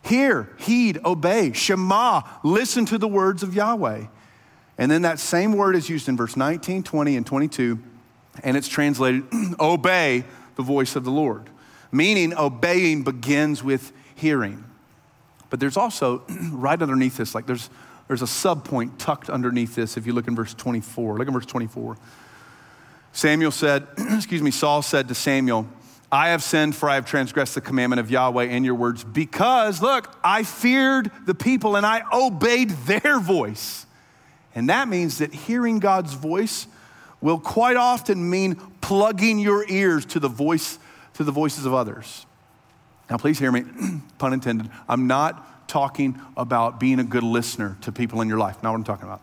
[0.02, 1.52] hear, heed, obey.
[1.52, 4.06] Shema, listen to the words of Yahweh.
[4.78, 7.78] And then that same word is used in verse 19, 20, and 22,
[8.42, 9.24] and it's translated
[9.60, 10.24] obey
[10.56, 11.50] the voice of the Lord,
[11.92, 14.64] meaning obeying begins with hearing.
[15.50, 17.70] But there's also, right underneath this, like there's,
[18.08, 21.18] there's a sub point tucked underneath this if you look in verse 24.
[21.18, 21.96] Look at verse 24.
[23.12, 25.66] Samuel said, excuse me, Saul said to Samuel,
[26.10, 29.82] I have sinned, for I have transgressed the commandment of Yahweh and your words, because,
[29.82, 33.86] look, I feared the people and I obeyed their voice.
[34.54, 36.66] And that means that hearing God's voice
[37.20, 40.78] will quite often mean plugging your ears to the voice
[41.14, 42.26] to the voices of others.
[43.08, 43.64] Now please hear me,
[44.18, 44.70] pun intended.
[44.88, 48.62] I'm not talking about being a good listener to people in your life.
[48.62, 49.22] Not what I'm talking about.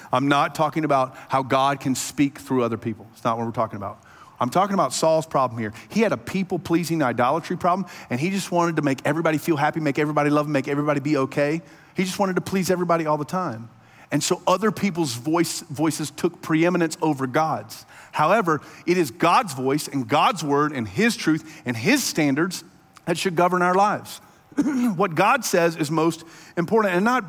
[0.12, 3.06] I'm not talking about how God can speak through other people.
[3.12, 4.02] It's not what we're talking about.
[4.38, 5.72] I'm talking about Saul's problem here.
[5.88, 9.56] He had a people pleasing idolatry problem, and he just wanted to make everybody feel
[9.56, 11.62] happy, make everybody love him, make everybody be okay.
[11.94, 13.70] He just wanted to please everybody all the time.
[14.10, 17.84] And so other people's voice, voices took preeminence over God's.
[18.12, 22.64] However, it is God's voice and God's word and His truth and His standards
[23.04, 24.20] that should govern our lives.
[24.96, 26.24] what God says is most
[26.56, 27.24] important and not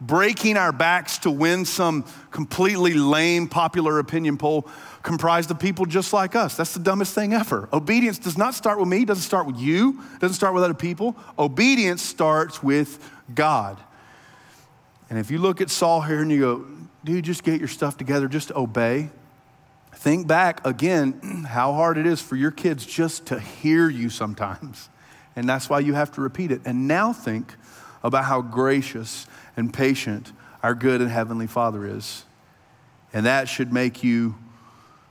[0.00, 4.68] breaking our backs to win some completely lame popular opinion poll
[5.02, 6.56] comprised of people just like us.
[6.56, 7.68] That's the dumbest thing ever.
[7.72, 11.16] Obedience does not start with me, doesn't start with you, doesn't start with other people.
[11.38, 13.78] Obedience starts with God.
[15.12, 16.66] And if you look at Saul here and you go,
[17.04, 19.10] dude, just get your stuff together, just obey.
[19.94, 24.88] Think back again how hard it is for your kids just to hear you sometimes.
[25.36, 26.62] And that's why you have to repeat it.
[26.66, 27.54] And now think
[28.02, 30.32] about how gracious and patient
[30.62, 32.24] our good and heavenly Father is.
[33.12, 34.34] And that should make you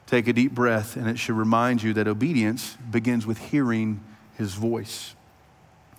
[0.08, 4.00] take a deep breath and it should remind you that obedience begins with hearing
[4.36, 5.16] his voice.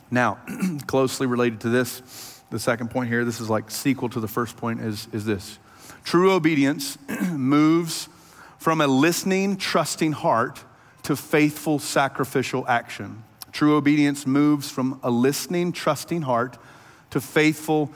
[0.08, 0.38] Now,
[0.86, 4.56] closely related to this, the second point here, this is like sequel to the first
[4.56, 5.58] point, is, is this
[6.04, 6.98] true obedience
[7.32, 8.08] moves
[8.58, 10.62] from a listening, trusting heart
[11.02, 13.24] to faithful, sacrificial action.
[13.50, 16.58] True obedience moves from a listening, trusting heart
[17.10, 17.90] to faithful,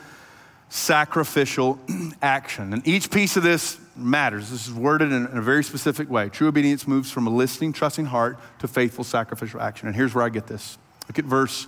[0.69, 1.79] sacrificial
[2.23, 2.73] action.
[2.73, 4.51] And each piece of this matters.
[4.51, 6.29] This is worded in a very specific way.
[6.31, 9.87] True obedience moves from a listening, trusting heart to faithful, sacrificial action.
[9.87, 10.79] And here's where I get this.
[11.09, 11.67] Look at verse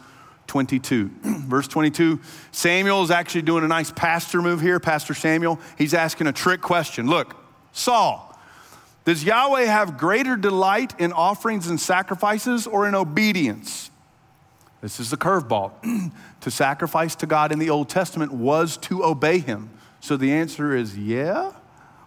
[0.49, 1.11] 22.
[1.23, 2.19] Verse 22,
[2.51, 5.61] Samuel is actually doing a nice pastor move here, Pastor Samuel.
[5.77, 7.07] He's asking a trick question.
[7.07, 7.37] Look,
[7.73, 8.37] Saul,
[9.05, 13.91] does Yahweh have greater delight in offerings and sacrifices or in obedience?
[14.81, 15.73] This is the curveball.
[16.41, 19.71] to sacrifice to God in the Old Testament was to obey him.
[20.01, 21.53] So the answer is yeah.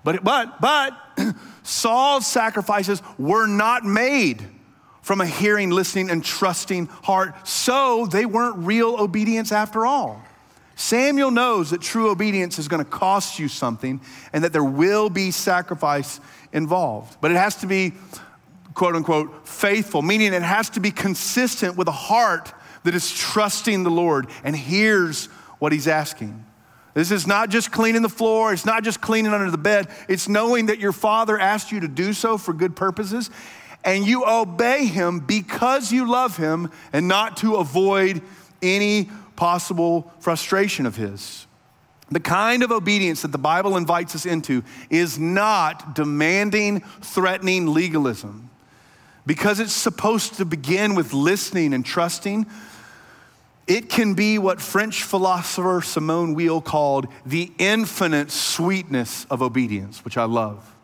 [0.04, 0.98] But but but
[1.64, 4.48] Saul's sacrifices were not made
[5.02, 7.48] from a hearing, listening, and trusting heart.
[7.48, 10.24] So they weren't real obedience after all.
[10.76, 14.02] Samuel knows that true obedience is going to cost you something
[14.34, 16.20] and that there will be sacrifice
[16.54, 17.18] involved.
[17.22, 17.94] But it has to be,
[18.74, 23.84] quote unquote, faithful, meaning it has to be consistent with a heart that is trusting
[23.84, 25.28] the Lord and hears
[25.60, 26.46] what he's asking.
[26.94, 30.28] This is not just cleaning the floor, it's not just cleaning under the bed, it's
[30.28, 33.30] knowing that your father asked you to do so for good purposes
[33.84, 38.22] and you obey him because you love him and not to avoid
[38.62, 41.48] any possible frustration of his.
[42.12, 48.50] The kind of obedience that the Bible invites us into is not demanding, threatening legalism.
[49.26, 52.46] Because it's supposed to begin with listening and trusting,
[53.68, 60.18] it can be what French philosopher Simone Weil called the infinite sweetness of obedience, which
[60.18, 60.76] I love.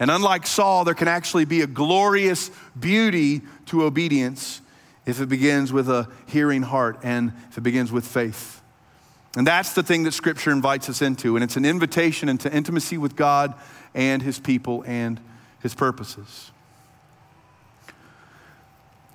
[0.00, 4.60] And unlike Saul, there can actually be a glorious beauty to obedience
[5.06, 8.60] if it begins with a hearing heart and if it begins with faith.
[9.36, 11.36] And that's the thing that Scripture invites us into.
[11.36, 13.54] And it's an invitation into intimacy with God
[13.94, 15.20] and His people and
[15.60, 16.50] His purposes.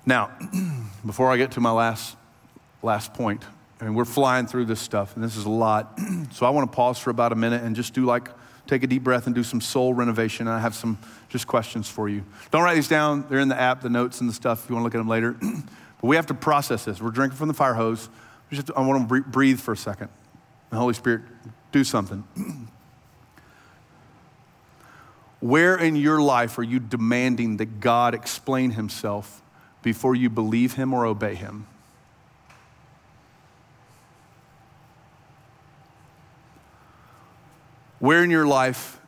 [0.06, 0.30] Now,
[1.06, 2.16] before I get to my last,
[2.82, 3.42] last point,
[3.80, 5.98] I mean, we're flying through this stuff, and this is a lot.
[6.32, 8.28] so I want to pause for about a minute and just do like
[8.66, 10.48] take a deep breath and do some soul renovation.
[10.48, 10.98] I have some
[11.28, 12.24] just questions for you.
[12.50, 13.26] Don't write these down.
[13.28, 14.98] They're in the app, the notes and the stuff if you want to look at
[14.98, 15.32] them later.
[16.00, 17.00] but we have to process this.
[17.00, 18.08] We're drinking from the fire hose.
[18.76, 20.08] I want to breathe for a second.
[20.70, 21.22] The Holy Spirit,
[21.72, 22.24] do something.
[25.40, 29.42] Where in your life are you demanding that God explain himself
[29.82, 31.66] before you believe him or obey him?
[38.04, 39.00] Where in your life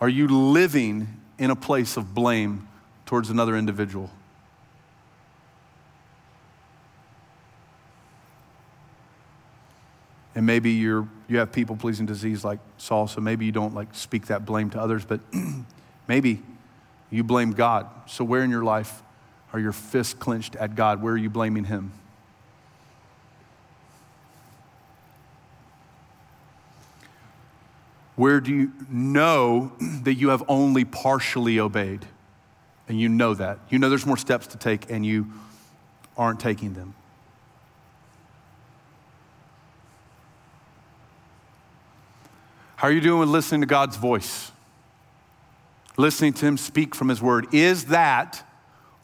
[0.00, 2.66] are you living in a place of blame
[3.06, 4.10] towards another individual?
[10.34, 13.94] And maybe you're, you have people pleasing disease like Saul, so maybe you don't like
[13.94, 15.20] speak that blame to others, but
[16.08, 16.42] maybe
[17.08, 17.86] you blame God.
[18.06, 19.00] So where in your life
[19.52, 21.00] are your fists clenched at God?
[21.00, 21.92] Where are you blaming Him?
[28.18, 29.70] Where do you know
[30.02, 32.04] that you have only partially obeyed?
[32.88, 33.60] And you know that.
[33.70, 35.28] You know there's more steps to take, and you
[36.16, 36.94] aren't taking them.
[42.76, 44.50] How are you doing with listening to God's voice?
[45.96, 47.52] Listening to Him speak from His Word.
[47.54, 48.42] Is that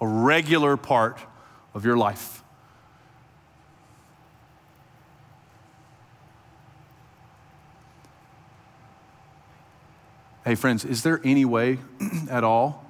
[0.00, 1.20] a regular part
[1.72, 2.43] of your life?
[10.44, 11.78] Hey, friends, is there any way
[12.30, 12.84] at all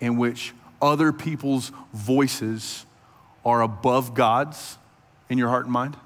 [0.00, 2.84] in which other people's voices
[3.44, 4.76] are above God's
[5.30, 5.96] in your heart and mind?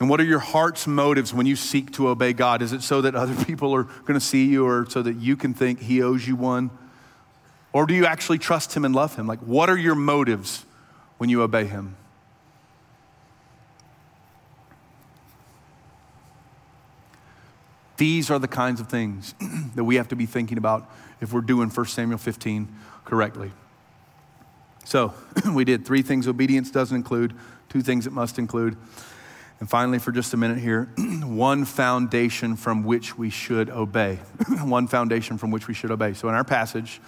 [0.00, 2.62] And what are your heart's motives when you seek to obey God?
[2.62, 5.36] Is it so that other people are going to see you or so that you
[5.36, 6.70] can think He owes you one?
[7.72, 9.26] Or do you actually trust Him and love Him?
[9.26, 10.66] Like, what are your motives
[11.16, 11.96] when you obey Him?
[17.98, 19.34] These are the kinds of things
[19.74, 20.90] that we have to be thinking about
[21.20, 22.68] if we're doing 1 Samuel 15
[23.04, 23.50] correctly.
[24.84, 25.12] So,
[25.52, 27.34] we did three things obedience doesn't include,
[27.68, 28.76] two things it must include.
[29.60, 30.84] And finally, for just a minute here,
[31.24, 34.16] one foundation from which we should obey.
[34.62, 36.14] one foundation from which we should obey.
[36.14, 37.00] So, in our passage,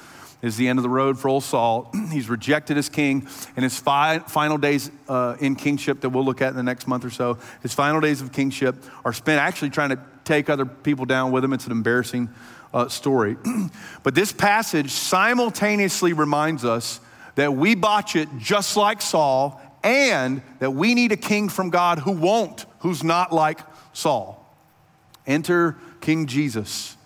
[0.43, 1.93] is the end of the road for old Saul.
[2.11, 6.43] He's rejected as king, and his fi- final days uh, in kingship that we'll look
[6.43, 9.71] at in the next month or so, his final days of kingship are spent actually
[9.71, 9.99] trying to
[10.31, 11.53] take other people down with him.
[11.53, 12.29] It's an embarrassing
[12.73, 13.37] uh, story.
[14.03, 17.01] but this passage simultaneously reminds us
[17.35, 21.99] that we botch it just like Saul, and that we need a king from God
[21.99, 23.61] who won't, who's not like
[23.93, 24.37] Saul.
[25.27, 26.97] Enter King Jesus.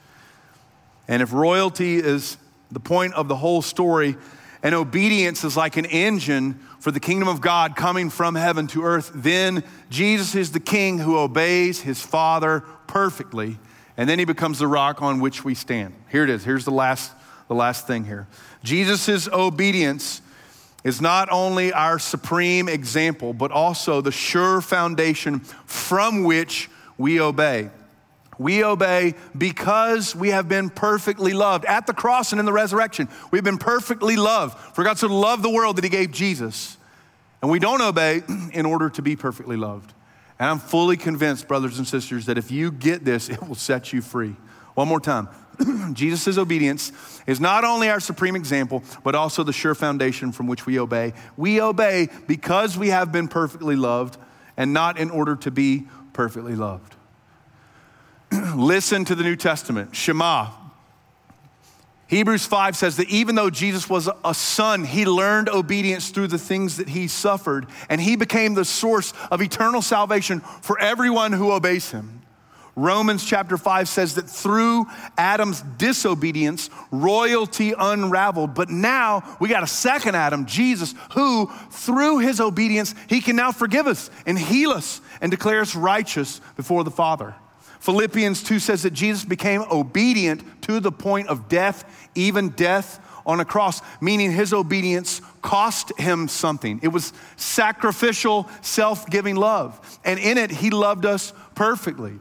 [1.09, 2.37] And if royalty is
[2.71, 4.17] the point of the whole story,
[4.63, 8.83] and obedience is like an engine for the kingdom of God coming from heaven to
[8.83, 12.65] earth, then Jesus is the king who obeys his Father
[12.95, 13.59] perfectly,
[13.97, 15.93] and then he becomes the rock on which we stand.
[16.13, 16.45] Here it is.
[16.45, 17.13] Here's the last,
[17.49, 18.29] the last thing here.
[18.63, 20.23] Jesus' obedience
[20.85, 27.69] is not only our supreme example, but also the sure foundation from which we obey.
[28.39, 33.09] We obey because we have been perfectly loved at the cross and in the resurrection.
[33.33, 34.57] We've been perfectly loved.
[34.77, 36.77] For God so loved the world that He gave Jesus.
[37.43, 38.23] And we don't obey
[38.53, 39.93] in order to be perfectly loved.
[40.39, 43.93] And I'm fully convinced, brothers and sisters, that if you get this, it will set
[43.93, 44.37] you free.
[44.75, 45.29] One more time.
[45.93, 46.93] Jesus' obedience
[47.27, 51.13] is not only our supreme example, but also the sure foundation from which we obey.
[51.37, 54.19] We obey because we have been perfectly loved
[54.57, 56.97] and not in order to be perfectly loved.
[58.57, 60.64] Listen to the New Testament, Shema.
[62.07, 66.39] Hebrews 5 says that even though Jesus was a son, he learned obedience through the
[66.39, 71.51] things that he suffered, and he became the source of eternal salvation for everyone who
[71.53, 72.21] obeys him.
[72.77, 74.87] Romans chapter 5 says that through
[75.17, 78.55] Adam's disobedience, royalty unraveled.
[78.55, 83.53] But now we got a second Adam, Jesus, who through his obedience, he can now
[83.53, 87.35] forgive us and heal us and declare us righteous before the Father.
[87.85, 93.41] Philippians 2 says that Jesus became obedient to the point of death, even death on
[93.41, 96.81] a cross, meaning his obedience cost him something.
[96.83, 99.99] It was sacrificial, self giving love.
[100.03, 102.15] And in it, he loved us perfectly.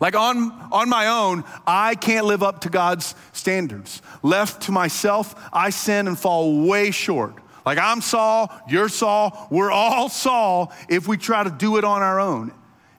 [0.00, 4.00] Like on, on my own, I can't live up to God's standards.
[4.22, 7.34] Left to myself, I sin and fall way short.
[7.66, 12.00] Like I'm Saul, you're Saul, we're all Saul if we try to do it on
[12.00, 12.50] our own.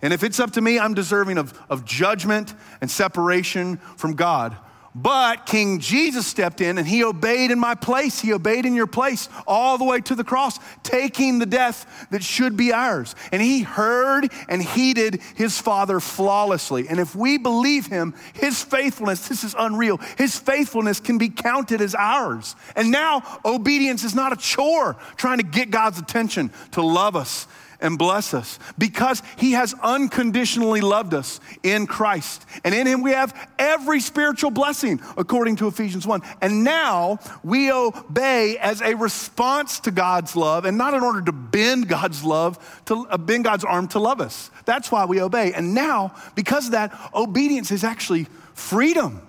[0.02, 4.56] And if it's up to me, I'm deserving of, of judgment and separation from God.
[5.00, 8.20] But King Jesus stepped in and he obeyed in my place.
[8.20, 12.24] He obeyed in your place all the way to the cross, taking the death that
[12.24, 13.14] should be ours.
[13.32, 16.89] And he heard and heeded his Father flawlessly.
[16.89, 21.80] And if we believe him, his faithfulness, this is unreal, his faithfulness can be counted
[21.80, 22.56] as ours.
[22.76, 27.45] And now obedience is not a chore trying to get God's attention to love us
[27.80, 32.46] and bless us because he has unconditionally loved us in Christ.
[32.64, 36.22] And in him we have every spiritual blessing according to Ephesians 1.
[36.42, 41.32] And now we obey as a response to God's love and not in order to
[41.32, 44.52] bend God's love, to uh, bend God's arm to love us.
[44.66, 45.54] That's why we obey.
[45.54, 49.27] And now, because of that, obedience is actually freedom.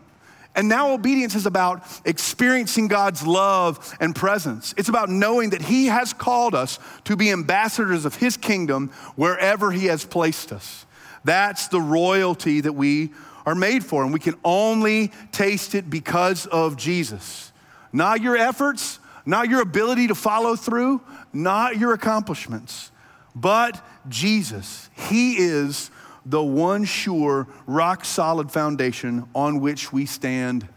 [0.59, 4.75] And now obedience is about experiencing God's love and presence.
[4.77, 9.71] It's about knowing that He has called us to be ambassadors of His kingdom wherever
[9.71, 10.85] He has placed us.
[11.23, 13.11] That's the royalty that we
[13.47, 17.53] are made for, and we can only taste it because of Jesus.
[17.93, 21.01] Not your efforts, not your ability to follow through,
[21.33, 22.91] not your accomplishments,
[23.33, 24.91] but Jesus.
[24.93, 25.93] He is
[26.29, 30.69] the one sure, rock solid foundation on which we stand,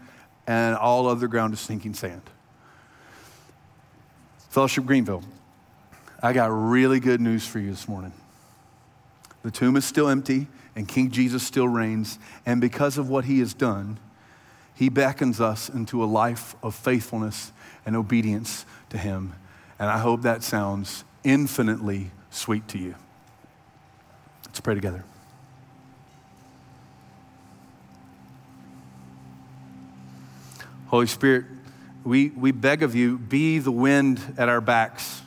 [0.46, 2.22] and all other ground is sinking sand.
[4.48, 5.22] Fellowship Greenville,
[6.22, 8.12] I got really good news for you this morning.
[9.42, 12.18] The tomb is still empty, and King Jesus still reigns.
[12.46, 13.98] And because of what he has done,
[14.74, 17.52] he beckons us into a life of faithfulness
[17.84, 19.34] and obedience to him.
[19.78, 22.94] And I hope that sounds infinitely sweet to you.
[24.46, 25.04] Let's pray together.
[30.92, 31.46] Holy Spirit,
[32.04, 35.22] we, we beg of you, be the wind at our backs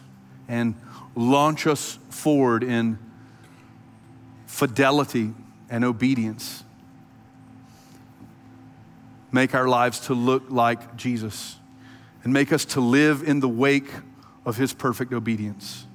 [0.47, 0.75] and
[1.15, 2.99] launch us forward in
[4.45, 5.33] fidelity
[5.67, 6.63] and obedience.
[9.31, 11.55] Make our lives to look like Jesus
[12.23, 13.89] and make us to live in the wake
[14.45, 15.87] of his perfect obedience.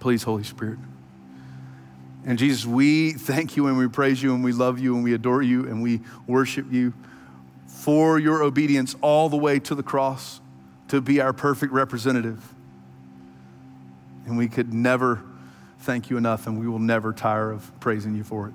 [0.00, 0.80] Please, Holy Spirit.
[2.26, 5.14] And Jesus, we thank you and we praise you and we love you and we
[5.14, 6.92] adore you and we worship you
[7.80, 10.42] for your obedience all the way to the cross
[10.88, 12.52] to be our perfect representative.
[14.26, 15.22] And we could never
[15.78, 18.54] thank you enough, and we will never tire of praising you for it.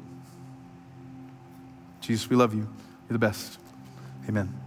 [2.01, 2.69] Jesus, we love you.
[3.09, 3.57] You're the best.
[4.29, 4.64] Amen.